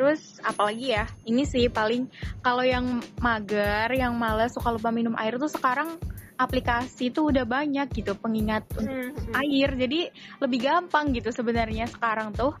[0.00, 2.08] Terus apalagi ya, ini sih paling
[2.40, 6.00] kalau yang mager, yang males suka lupa minum air tuh sekarang
[6.40, 9.68] aplikasi tuh udah banyak gitu pengingat untuk Hmm, air.
[9.76, 10.08] Jadi
[10.40, 12.56] lebih gampang gitu sebenarnya sekarang tuh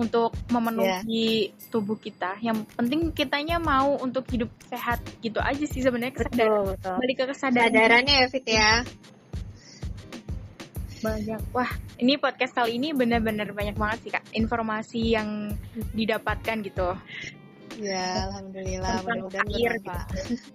[0.00, 2.40] untuk memenuhi tubuh kita.
[2.40, 6.48] Yang penting kitanya mau untuk hidup sehat gitu aja sih sebenarnya kesadaran.
[6.48, 6.96] Betul, betul.
[7.04, 8.72] Balik ke kesadaran Kesadarannya ya Fit ya.
[11.00, 11.40] Banyak.
[11.50, 15.54] Wah, ini podcast kali ini benar-benar banyak banget sih Kak informasi yang
[15.92, 16.94] didapatkan gitu.
[17.78, 20.08] Ya, alhamdulillah Tentang air bermanfaat.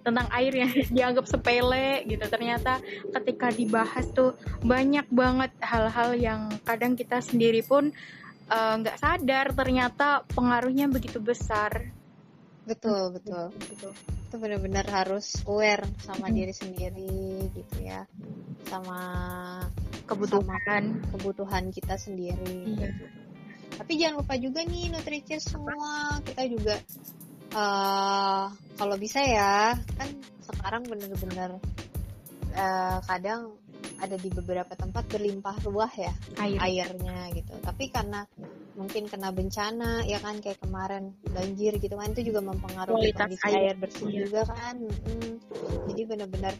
[0.04, 0.70] tentang air yang
[1.00, 2.84] dianggap sepele gitu ternyata
[3.16, 7.96] ketika dibahas tuh banyak banget hal-hal yang kadang kita sendiri pun
[8.44, 11.88] eh, nggak sadar ternyata pengaruhnya begitu besar
[12.68, 13.52] Betul, betul.
[13.72, 13.88] gitu.
[14.34, 18.02] Itu benar-benar harus aware sama diri sendiri gitu ya.
[18.66, 18.98] Sama
[20.10, 22.66] kebutuhan kebutuhan kita sendiri.
[22.66, 22.90] Iya.
[23.78, 26.18] Tapi jangan lupa juga nih Nutritious semua.
[26.26, 26.74] Kita juga
[27.54, 30.10] eh kalau bisa ya, kan
[30.42, 31.62] sekarang bener-bener
[32.58, 33.54] eh, kadang
[34.02, 36.10] ada di beberapa tempat berlimpah ruah ya
[36.42, 37.54] air airnya gitu.
[37.62, 38.26] Tapi karena
[38.74, 43.46] mungkin kena bencana ya kan kayak kemarin banjir gitu kan itu juga mempengaruhi Kualitas kondisi
[43.50, 43.58] air.
[43.58, 44.18] air, bersih Iya.
[44.26, 44.74] juga kan.
[44.82, 45.34] Mm.
[45.90, 46.54] Jadi jadi benar-benar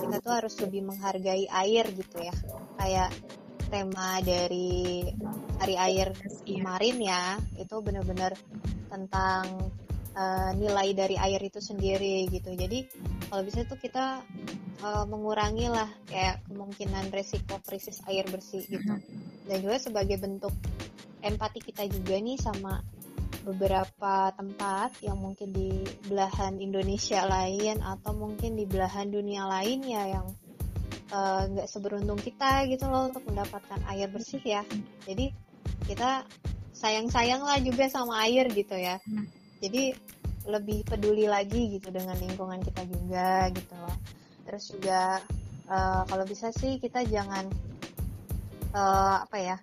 [0.00, 2.32] kita tuh harus lebih menghargai air gitu ya
[2.80, 3.10] kayak
[3.68, 5.04] tema dari
[5.60, 6.16] hari air
[6.48, 8.32] kemarin ya itu benar-benar
[8.88, 9.44] tentang
[10.16, 12.88] uh, nilai dari air itu sendiri gitu jadi
[13.28, 14.24] kalau bisa tuh kita
[14.80, 18.94] uh, mengurangi lah kayak kemungkinan resiko krisis air bersih gitu
[19.44, 20.54] dan juga sebagai bentuk
[21.28, 22.80] empati kita juga nih sama
[23.44, 30.04] beberapa tempat yang mungkin di belahan Indonesia lain atau mungkin di belahan dunia lain ya
[30.20, 30.26] yang
[31.08, 34.60] eh, nggak uh, seberuntung kita gitu loh untuk mendapatkan air bersih ya.
[35.08, 35.32] Jadi
[35.88, 36.28] kita
[36.76, 39.00] sayang-sayang lah juga sama air gitu ya.
[39.08, 39.24] Hmm.
[39.64, 39.96] Jadi
[40.48, 43.96] lebih peduli lagi gitu dengan lingkungan kita juga gitu loh.
[44.48, 45.20] Terus juga
[45.68, 47.48] uh, kalau bisa sih kita jangan
[48.72, 49.56] uh, apa ya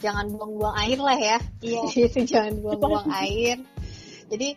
[0.00, 1.38] jangan buang-buang air lah ya.
[1.64, 1.80] Iya.
[2.08, 3.56] Itu jangan buang-buang air.
[4.26, 4.48] Jadi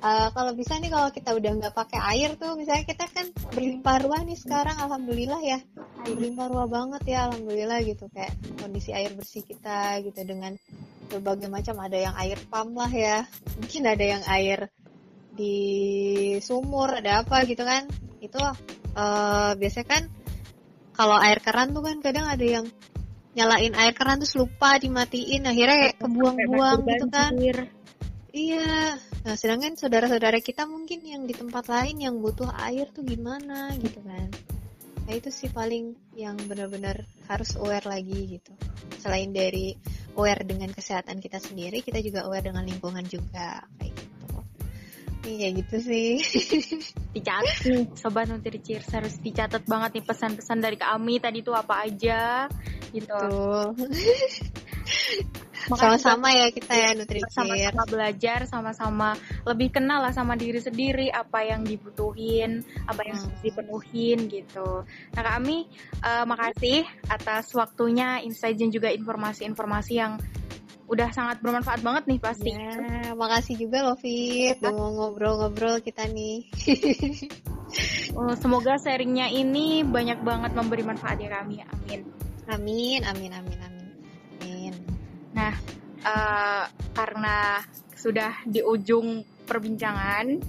[0.00, 3.96] uh, kalau bisa nih kalau kita udah nggak pakai air tuh misalnya kita kan berlimpah
[4.06, 5.58] ruah nih sekarang alhamdulillah ya.
[6.06, 8.08] Berlimpah ruah banget ya alhamdulillah gitu.
[8.12, 10.56] Kayak kondisi air bersih kita gitu dengan
[11.12, 11.76] berbagai macam.
[11.82, 13.26] Ada yang air pam lah ya.
[13.60, 14.70] Mungkin ada yang air
[15.36, 15.56] di
[16.40, 17.84] sumur ada apa gitu kan.
[18.22, 20.04] Itu uh, biasanya kan
[20.96, 22.66] kalau air keran tuh kan kadang ada yang
[23.36, 27.30] nyalain air keran terus lupa dimatiin akhirnya kayak kebuang-buang gitu kan.
[28.32, 28.96] iya.
[28.96, 34.00] Nah sedangkan saudara-saudara kita mungkin yang di tempat lain yang butuh air tuh gimana gitu
[34.00, 34.32] kan.
[35.04, 38.56] Nah itu sih paling yang benar-benar harus aware lagi gitu.
[38.96, 39.76] Selain dari
[40.16, 43.95] aware dengan kesehatan kita sendiri kita juga aware dengan lingkungan juga kayak
[45.26, 46.22] Iya gitu sih.
[47.18, 51.82] Dicatat nih, Sobat Nutri Cheers harus dicatat banget nih pesan-pesan dari kami tadi tuh apa
[51.82, 52.46] aja
[52.94, 53.18] gitu.
[55.66, 61.42] sama-sama ya kita ya Nutri Sama-sama belajar, sama-sama lebih kenal lah sama diri sendiri, apa
[61.42, 63.42] yang dibutuhin, apa yang harus hmm.
[63.42, 64.86] dipenuhin gitu.
[64.86, 65.66] Nah kami
[66.06, 70.22] uh, makasih atas waktunya, insight dan juga informasi-informasi yang
[70.86, 72.50] udah sangat bermanfaat banget nih pasti.
[72.54, 76.46] Ya, makasih juga loh Fit, udah mau ngobrol-ngobrol kita nih.
[78.14, 81.60] Oh, semoga sharingnya ini banyak banget memberi manfaat ya kami.
[81.66, 82.00] Amin.
[82.46, 83.88] Amin, amin, amin, amin.
[84.40, 84.74] amin.
[85.34, 85.52] Nah,
[86.06, 86.64] uh,
[86.94, 87.60] karena
[87.92, 90.40] sudah di ujung perbincangan,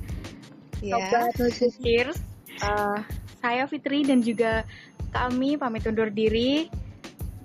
[0.80, 1.34] yeah.
[1.82, 2.22] cheers.
[2.62, 3.02] Uh,
[3.42, 4.64] saya Fitri dan juga
[5.12, 6.70] kami pamit undur diri.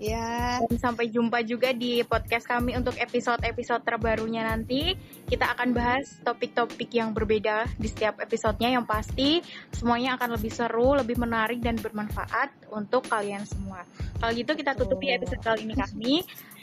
[0.02, 0.58] Ya.
[0.66, 4.98] Dan sampai jumpa juga di podcast kami untuk episode-episode terbarunya nanti.
[5.30, 9.38] Kita akan bahas topik-topik yang berbeda di setiap episodenya yang pasti
[9.70, 13.86] semuanya akan lebih seru, lebih menarik dan bermanfaat untuk kalian semua.
[14.18, 15.16] Kalau gitu kita tutupi oh.
[15.22, 16.14] episode kali ini kami.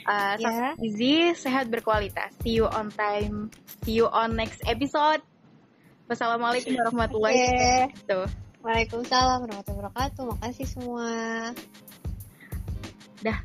[0.10, 0.74] Uh, yeah.
[0.84, 2.36] easy, sehat berkualitas.
[2.44, 3.54] See you on time.
[3.88, 5.24] See you on next episode.
[6.12, 8.26] Wassalamualaikum warahmatullahi wabarakatuh.
[8.60, 10.24] Waalaikumsalam warahmatullahi wabarakatuh.
[10.36, 11.08] Makasih semua.
[13.24, 13.40] Dah.